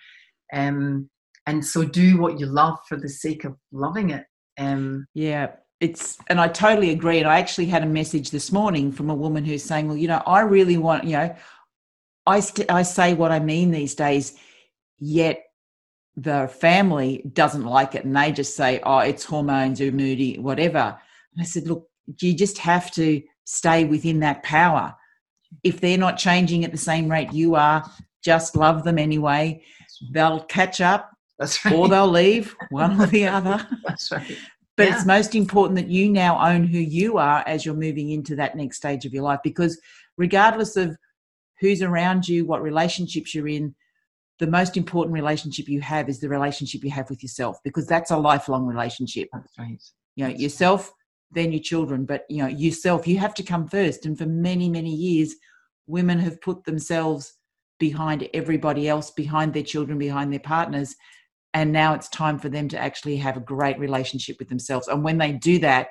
Um, 0.52 1.10
and 1.46 1.64
so 1.64 1.84
do 1.84 2.18
what 2.18 2.38
you 2.38 2.46
love 2.46 2.78
for 2.88 2.96
the 2.96 3.08
sake 3.08 3.44
of 3.44 3.56
loving 3.72 4.10
it. 4.10 4.24
Um, 4.58 5.06
yeah, 5.14 5.52
it's 5.80 6.18
and 6.26 6.40
I 6.40 6.48
totally 6.48 6.90
agree. 6.90 7.18
And 7.18 7.28
I 7.28 7.38
actually 7.38 7.66
had 7.66 7.82
a 7.82 7.86
message 7.86 8.30
this 8.30 8.50
morning 8.50 8.90
from 8.90 9.10
a 9.10 9.14
woman 9.14 9.44
who's 9.44 9.62
saying, 9.62 9.86
"Well, 9.88 9.96
you 9.96 10.08
know, 10.08 10.22
I 10.26 10.40
really 10.40 10.76
want, 10.76 11.04
you 11.04 11.12
know, 11.12 11.34
I 12.26 12.40
st- 12.40 12.70
I 12.70 12.82
say 12.82 13.14
what 13.14 13.30
I 13.32 13.38
mean 13.38 13.70
these 13.70 13.94
days, 13.94 14.36
yet 14.98 15.44
the 16.16 16.48
family 16.48 17.22
doesn't 17.32 17.64
like 17.64 17.94
it, 17.94 18.04
and 18.04 18.16
they 18.16 18.32
just 18.32 18.56
say, 18.56 18.80
"Oh, 18.82 18.98
it's 18.98 19.24
hormones 19.24 19.80
or 19.80 19.92
moody, 19.92 20.38
whatever." 20.38 20.98
And 21.34 21.40
I 21.40 21.44
said, 21.44 21.68
"Look, 21.68 21.88
you 22.20 22.34
just 22.34 22.58
have 22.58 22.90
to 22.92 23.22
stay 23.44 23.84
within 23.84 24.20
that 24.20 24.42
power. 24.42 24.94
If 25.62 25.80
they're 25.80 25.96
not 25.96 26.18
changing 26.18 26.64
at 26.64 26.72
the 26.72 26.78
same 26.78 27.08
rate 27.08 27.32
you 27.32 27.54
are, 27.54 27.88
just 28.24 28.56
love 28.56 28.82
them 28.84 28.98
anyway. 28.98 29.62
They'll 30.12 30.40
catch 30.44 30.80
up." 30.80 31.12
Right. 31.64 31.72
Or 31.72 31.88
they'll 31.88 32.08
leave, 32.08 32.56
one 32.70 33.00
or 33.00 33.06
the 33.06 33.26
other. 33.36 33.64
That's 33.86 34.10
right. 34.10 34.36
But 34.78 34.86
yeah. 34.86 34.94
it's 34.94 35.04
most 35.04 35.34
important 35.34 35.76
that 35.76 35.90
you 35.90 36.08
now 36.08 36.38
own 36.40 36.62
who 36.62 36.78
you 36.78 37.18
are 37.18 37.42
as 37.48 37.66
you're 37.66 37.74
moving 37.74 38.10
into 38.10 38.36
that 38.36 38.56
next 38.56 38.76
stage 38.76 39.04
of 39.04 39.12
your 39.12 39.24
life 39.24 39.40
because 39.42 39.78
regardless 40.16 40.76
of 40.76 40.96
who's 41.58 41.82
around 41.82 42.28
you, 42.28 42.46
what 42.46 42.62
relationships 42.62 43.34
you're 43.34 43.48
in, 43.48 43.74
the 44.38 44.46
most 44.46 44.76
important 44.76 45.12
relationship 45.12 45.68
you 45.68 45.80
have 45.80 46.08
is 46.08 46.20
the 46.20 46.28
relationship 46.28 46.84
you 46.84 46.92
have 46.92 47.10
with 47.10 47.24
yourself 47.24 47.58
because 47.64 47.88
that's 47.88 48.12
a 48.12 48.16
lifelong 48.16 48.66
relationship. 48.66 49.28
That's 49.32 49.58
right. 49.58 49.82
You 50.14 50.28
know, 50.28 50.30
yourself, 50.30 50.92
then 51.32 51.50
your 51.50 51.60
children, 51.60 52.04
but 52.04 52.24
you 52.30 52.38
know, 52.44 52.48
yourself, 52.48 53.04
you 53.08 53.18
have 53.18 53.34
to 53.34 53.42
come 53.42 53.66
first. 53.66 54.06
And 54.06 54.16
for 54.16 54.26
many, 54.26 54.68
many 54.68 54.94
years, 54.94 55.34
women 55.88 56.20
have 56.20 56.40
put 56.40 56.62
themselves 56.62 57.34
behind 57.80 58.28
everybody 58.32 58.88
else, 58.88 59.10
behind 59.10 59.54
their 59.54 59.64
children, 59.64 59.98
behind 59.98 60.32
their 60.32 60.38
partners 60.38 60.94
and 61.58 61.72
now 61.72 61.92
it's 61.92 62.08
time 62.08 62.38
for 62.38 62.48
them 62.48 62.68
to 62.68 62.78
actually 62.78 63.16
have 63.16 63.36
a 63.36 63.40
great 63.40 63.78
relationship 63.78 64.36
with 64.38 64.48
themselves 64.48 64.88
and 64.88 65.02
when 65.02 65.18
they 65.18 65.32
do 65.32 65.58
that 65.58 65.88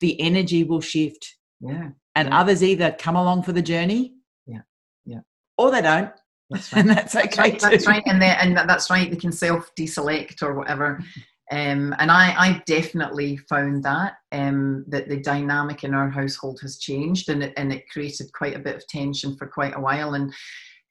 the 0.00 0.18
energy 0.20 0.64
will 0.64 0.80
shift 0.80 1.36
yeah 1.60 1.90
and 2.14 2.28
yeah. 2.28 2.40
others 2.40 2.62
either 2.62 2.96
come 2.98 3.16
along 3.16 3.42
for 3.42 3.52
the 3.52 3.62
journey 3.62 4.14
yeah 4.46 4.62
yeah 5.04 5.20
or 5.58 5.70
they 5.70 5.82
don't 5.82 6.10
that's 6.48 6.72
right. 6.72 6.80
and 6.80 6.90
that's 6.90 7.14
okay 7.14 7.26
that's 7.26 7.38
right, 7.38 7.60
that's 7.60 7.86
right. 7.86 8.02
and 8.06 8.20
they, 8.20 8.34
and 8.40 8.56
that's 8.56 8.90
right 8.90 9.10
they 9.10 9.16
can 9.16 9.32
self 9.32 9.70
deselect 9.78 10.42
or 10.42 10.54
whatever 10.54 10.98
um, 11.52 11.94
and 11.98 12.12
I, 12.12 12.32
I 12.38 12.62
definitely 12.66 13.36
found 13.36 13.82
that 13.82 14.14
um, 14.30 14.84
that 14.86 15.08
the 15.08 15.20
dynamic 15.20 15.82
in 15.82 15.94
our 15.94 16.08
household 16.08 16.60
has 16.62 16.78
changed, 16.78 17.28
and 17.28 17.42
it, 17.42 17.52
and 17.56 17.72
it 17.72 17.88
created 17.88 18.32
quite 18.32 18.54
a 18.54 18.60
bit 18.60 18.76
of 18.76 18.86
tension 18.86 19.36
for 19.36 19.48
quite 19.48 19.76
a 19.76 19.80
while. 19.80 20.14
And 20.14 20.32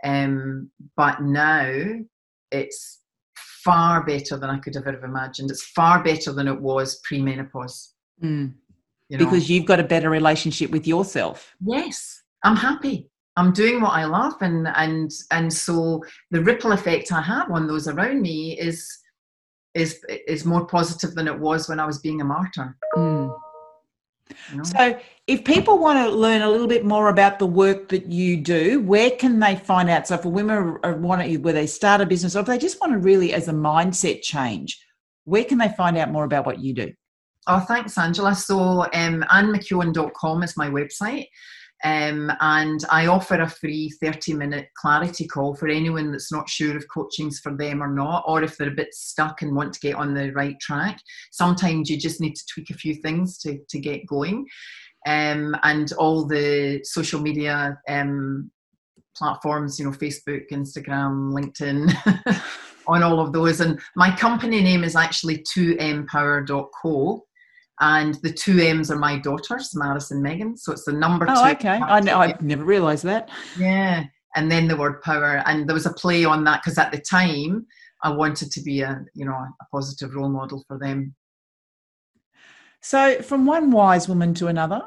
um, 0.03 0.69
but 0.97 1.21
now 1.21 1.71
it's 2.51 2.99
far 3.63 4.05
better 4.05 4.37
than 4.37 4.49
I 4.49 4.57
could 4.57 4.75
have 4.75 4.87
ever 4.87 5.05
imagined. 5.05 5.51
It's 5.51 5.63
far 5.63 6.03
better 6.03 6.31
than 6.31 6.47
it 6.47 6.59
was 6.59 6.99
pre 7.03 7.21
menopause. 7.21 7.93
Mm. 8.23 8.53
You 9.09 9.17
know? 9.17 9.25
Because 9.25 9.49
you've 9.49 9.65
got 9.65 9.79
a 9.79 9.83
better 9.83 10.09
relationship 10.09 10.69
with 10.69 10.87
yourself. 10.87 11.55
Yes, 11.61 12.23
I'm 12.43 12.55
happy. 12.55 13.09
I'm 13.37 13.53
doing 13.53 13.81
what 13.81 13.93
I 13.93 14.05
love, 14.05 14.35
and 14.41 14.67
and 14.67 15.11
and 15.31 15.51
so 15.51 16.03
the 16.31 16.43
ripple 16.43 16.73
effect 16.73 17.11
I 17.11 17.21
have 17.21 17.49
on 17.51 17.67
those 17.67 17.87
around 17.87 18.21
me 18.21 18.59
is 18.59 18.87
is 19.73 20.03
is 20.27 20.45
more 20.45 20.65
positive 20.65 21.15
than 21.15 21.27
it 21.27 21.39
was 21.39 21.69
when 21.69 21.79
I 21.79 21.85
was 21.85 21.99
being 21.99 22.21
a 22.21 22.25
martyr. 22.25 22.77
Mm. 22.95 23.35
So, 24.63 24.99
if 25.27 25.43
people 25.43 25.77
want 25.77 25.99
to 25.99 26.15
learn 26.15 26.41
a 26.41 26.49
little 26.49 26.67
bit 26.67 26.85
more 26.85 27.09
about 27.09 27.39
the 27.39 27.45
work 27.45 27.89
that 27.89 28.07
you 28.07 28.37
do, 28.37 28.81
where 28.81 29.11
can 29.11 29.39
they 29.39 29.55
find 29.55 29.89
out? 29.89 30.07
So, 30.07 30.17
for 30.17 30.29
women 30.29 30.77
want 31.01 31.21
to, 31.21 31.37
where 31.37 31.53
they 31.53 31.67
start 31.67 32.01
a 32.01 32.05
business, 32.05 32.35
or 32.35 32.39
if 32.39 32.45
they 32.45 32.57
just 32.57 32.79
want 32.81 32.93
to 32.93 32.99
really, 32.99 33.33
as 33.33 33.47
a 33.47 33.53
mindset 33.53 34.21
change, 34.21 34.79
where 35.25 35.43
can 35.43 35.57
they 35.57 35.69
find 35.69 35.97
out 35.97 36.11
more 36.11 36.23
about 36.23 36.45
what 36.45 36.59
you 36.59 36.73
do? 36.73 36.91
Oh, 37.47 37.59
thanks, 37.59 37.97
Angela. 37.97 38.35
So, 38.35 38.83
um, 38.93 39.23
AnnMcKeown.com 39.31 40.43
is 40.43 40.57
my 40.57 40.69
website. 40.69 41.27
Um, 41.83 42.31
and 42.41 42.83
I 42.91 43.07
offer 43.07 43.35
a 43.35 43.49
free 43.49 43.89
30 44.01 44.33
minute 44.33 44.67
clarity 44.75 45.27
call 45.27 45.55
for 45.55 45.69
anyone 45.69 46.11
that's 46.11 46.31
not 46.31 46.49
sure 46.49 46.75
if 46.75 46.83
coaching's 46.93 47.39
for 47.39 47.55
them 47.55 47.81
or 47.81 47.87
not, 47.87 48.23
or 48.27 48.43
if 48.43 48.57
they're 48.57 48.67
a 48.67 48.75
bit 48.75 48.93
stuck 48.93 49.41
and 49.41 49.55
want 49.55 49.73
to 49.73 49.79
get 49.79 49.95
on 49.95 50.13
the 50.13 50.31
right 50.31 50.59
track. 50.59 50.99
Sometimes 51.31 51.89
you 51.89 51.97
just 51.97 52.19
need 52.19 52.35
to 52.35 52.45
tweak 52.53 52.69
a 52.69 52.73
few 52.73 52.95
things 52.95 53.37
to, 53.39 53.59
to 53.69 53.79
get 53.79 54.05
going. 54.07 54.45
Um, 55.07 55.55
and 55.63 55.93
all 55.93 56.25
the 56.25 56.81
social 56.83 57.21
media 57.21 57.79
um, 57.87 58.51
platforms, 59.15 59.79
you 59.79 59.85
know, 59.85 59.91
Facebook, 59.91 60.49
Instagram, 60.51 61.31
LinkedIn, 61.33 62.43
on 62.87 63.03
all 63.03 63.21
of 63.21 63.31
those. 63.31 63.61
And 63.61 63.79
my 63.95 64.13
company 64.13 64.61
name 64.61 64.83
is 64.83 64.97
actually 64.97 65.45
2mpower.co 65.55 67.25
and 67.79 68.15
the 68.15 68.31
two 68.31 68.59
M's 68.59 68.91
are 68.91 68.97
my 68.97 69.17
daughters, 69.17 69.75
Maris 69.75 70.11
and 70.11 70.21
Megan. 70.21 70.57
So 70.57 70.71
it's 70.71 70.85
the 70.85 70.93
number 70.93 71.25
oh, 71.29 71.35
two. 71.35 71.51
okay. 71.51 71.79
I 71.81 71.99
know. 71.99 72.19
I've 72.19 72.41
never 72.41 72.63
realised 72.63 73.05
that. 73.05 73.29
Yeah, 73.57 74.03
and 74.35 74.51
then 74.51 74.67
the 74.67 74.77
word 74.77 75.01
power, 75.01 75.41
and 75.45 75.67
there 75.67 75.73
was 75.73 75.85
a 75.85 75.93
play 75.93 76.25
on 76.25 76.43
that 76.43 76.61
because 76.61 76.77
at 76.77 76.91
the 76.91 76.99
time 76.99 77.65
I 78.03 78.11
wanted 78.11 78.51
to 78.51 78.61
be 78.61 78.81
a 78.81 79.03
you 79.13 79.25
know 79.25 79.33
a 79.33 79.65
positive 79.71 80.15
role 80.15 80.29
model 80.29 80.63
for 80.67 80.77
them. 80.77 81.15
So, 82.81 83.21
from 83.21 83.45
one 83.45 83.71
wise 83.71 84.07
woman 84.07 84.33
to 84.35 84.47
another, 84.47 84.81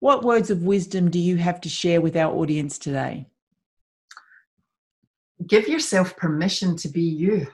what 0.00 0.24
words 0.24 0.50
of 0.50 0.62
wisdom 0.62 1.10
do 1.10 1.18
you 1.18 1.36
have 1.36 1.60
to 1.62 1.68
share 1.68 2.00
with 2.00 2.16
our 2.16 2.34
audience 2.34 2.78
today? 2.78 3.26
Give 5.46 5.68
yourself 5.68 6.16
permission 6.16 6.76
to 6.78 6.88
be 6.88 7.02
you. 7.02 7.46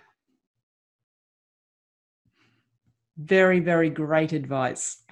Very, 3.19 3.61
very 3.61 3.91
great 3.91 4.33
advice. 4.33 5.03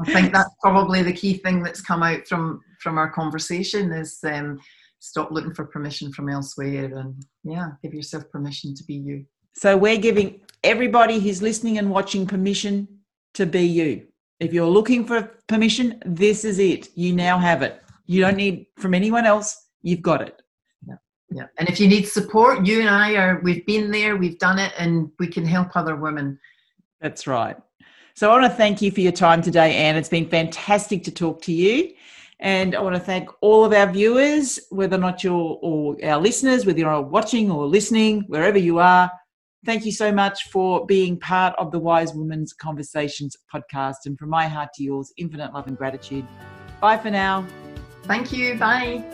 I 0.00 0.12
think 0.12 0.32
that's 0.32 0.54
probably 0.62 1.02
the 1.02 1.12
key 1.12 1.34
thing 1.34 1.62
that's 1.62 1.82
come 1.82 2.02
out 2.02 2.26
from 2.26 2.60
from 2.80 2.96
our 2.96 3.10
conversation 3.10 3.92
is 3.92 4.18
um, 4.24 4.58
stop 5.00 5.30
looking 5.30 5.52
for 5.52 5.66
permission 5.66 6.12
from 6.12 6.30
elsewhere 6.30 6.84
and 6.98 7.22
yeah, 7.44 7.72
give 7.82 7.92
yourself 7.92 8.24
permission 8.30 8.74
to 8.74 8.84
be 8.84 8.94
you. 8.94 9.26
So 9.54 9.76
we're 9.76 9.98
giving 9.98 10.40
everybody 10.64 11.18
who's 11.18 11.42
listening 11.42 11.76
and 11.78 11.90
watching 11.90 12.26
permission 12.26 12.88
to 13.34 13.44
be 13.44 13.62
you. 13.62 14.06
If 14.38 14.54
you're 14.54 14.66
looking 14.66 15.04
for 15.04 15.22
permission, 15.48 16.02
this 16.06 16.44
is 16.44 16.58
it. 16.58 16.88
You 16.96 17.12
now 17.14 17.38
have 17.38 17.62
it. 17.62 17.82
You 18.06 18.22
don't 18.22 18.36
need 18.36 18.66
from 18.78 18.94
anyone 18.94 19.26
else. 19.26 19.66
You've 19.82 20.02
got 20.02 20.22
it. 20.22 20.40
Yeah. 20.86 20.94
Yeah. 21.30 21.46
And 21.58 21.68
if 21.68 21.78
you 21.78 21.88
need 21.88 22.08
support, 22.08 22.64
you 22.64 22.80
and 22.80 22.88
I 22.88 23.16
are 23.16 23.40
we've 23.42 23.66
been 23.66 23.90
there, 23.90 24.16
we've 24.16 24.38
done 24.38 24.58
it 24.58 24.72
and 24.78 25.10
we 25.18 25.26
can 25.26 25.44
help 25.44 25.76
other 25.76 25.96
women 25.96 26.38
that's 27.00 27.26
right. 27.26 27.56
So 28.14 28.30
I 28.30 28.38
want 28.38 28.50
to 28.52 28.56
thank 28.56 28.82
you 28.82 28.90
for 28.90 29.00
your 29.00 29.12
time 29.12 29.40
today, 29.40 29.74
Anne. 29.76 29.96
It's 29.96 30.08
been 30.08 30.28
fantastic 30.28 31.04
to 31.04 31.10
talk 31.10 31.40
to 31.42 31.52
you. 31.52 31.92
And 32.40 32.74
I 32.74 32.80
want 32.80 32.96
to 32.96 33.00
thank 33.00 33.28
all 33.42 33.64
of 33.64 33.72
our 33.72 33.90
viewers, 33.90 34.58
whether 34.70 34.96
or 34.96 35.00
not 35.00 35.22
you're 35.22 35.58
or 35.62 35.96
our 36.04 36.18
listeners, 36.18 36.64
whether 36.64 36.78
you're 36.78 37.00
watching 37.00 37.50
or 37.50 37.66
listening, 37.66 38.24
wherever 38.28 38.58
you 38.58 38.78
are. 38.78 39.10
Thank 39.66 39.84
you 39.84 39.92
so 39.92 40.10
much 40.10 40.44
for 40.50 40.86
being 40.86 41.18
part 41.18 41.54
of 41.58 41.70
the 41.70 41.78
Wise 41.78 42.14
Women's 42.14 42.54
Conversations 42.54 43.36
podcast. 43.52 44.06
And 44.06 44.18
from 44.18 44.30
my 44.30 44.48
heart 44.48 44.70
to 44.74 44.82
yours, 44.82 45.12
infinite 45.18 45.52
love 45.52 45.66
and 45.66 45.76
gratitude. 45.76 46.26
Bye 46.80 46.96
for 46.96 47.10
now. 47.10 47.46
Thank 48.04 48.32
you. 48.32 48.54
Bye. 48.54 49.04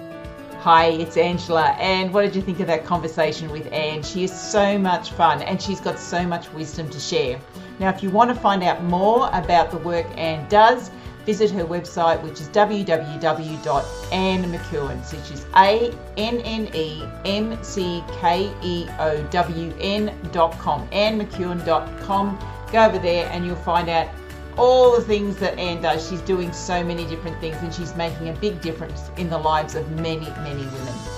Hi, 0.60 0.86
it's 0.86 1.16
Angela. 1.16 1.70
And 1.80 2.14
what 2.14 2.22
did 2.22 2.36
you 2.36 2.42
think 2.42 2.60
of 2.60 2.68
that 2.68 2.84
conversation 2.84 3.50
with 3.50 3.70
Anne? 3.72 4.02
She 4.02 4.22
is 4.24 4.32
so 4.32 4.78
much 4.78 5.10
fun 5.10 5.42
and 5.42 5.60
she's 5.60 5.80
got 5.80 5.98
so 5.98 6.24
much 6.26 6.52
wisdom 6.52 6.88
to 6.90 7.00
share. 7.00 7.40
Now, 7.78 7.90
if 7.90 8.02
you 8.02 8.08
want 8.10 8.30
to 8.30 8.34
find 8.34 8.62
out 8.62 8.82
more 8.84 9.28
about 9.32 9.70
the 9.70 9.76
work 9.78 10.06
Anne 10.16 10.48
does, 10.48 10.90
visit 11.26 11.50
her 11.50 11.64
website, 11.64 12.22
which 12.22 12.40
is 12.40 12.48
www.annemckeown, 12.48 15.12
which 15.12 15.30
is 15.30 15.44
A 15.56 15.92
N 16.16 16.40
N 16.40 16.70
E 16.74 17.04
M 17.24 17.62
C 17.62 18.02
K 18.20 18.50
E 18.62 18.86
O 18.98 19.22
W 19.24 19.74
N.com, 19.80 20.88
annemckeown.com. 20.88 22.38
Go 22.72 22.84
over 22.84 22.98
there 22.98 23.28
and 23.30 23.44
you'll 23.44 23.56
find 23.56 23.88
out 23.88 24.08
all 24.56 24.96
the 24.96 25.02
things 25.02 25.36
that 25.36 25.58
Anne 25.58 25.82
does. 25.82 26.08
She's 26.08 26.22
doing 26.22 26.52
so 26.52 26.82
many 26.82 27.04
different 27.06 27.38
things 27.40 27.56
and 27.60 27.74
she's 27.74 27.94
making 27.94 28.30
a 28.30 28.32
big 28.34 28.62
difference 28.62 29.10
in 29.16 29.28
the 29.28 29.38
lives 29.38 29.74
of 29.74 29.90
many, 30.00 30.30
many 30.30 30.64
women. 30.64 31.15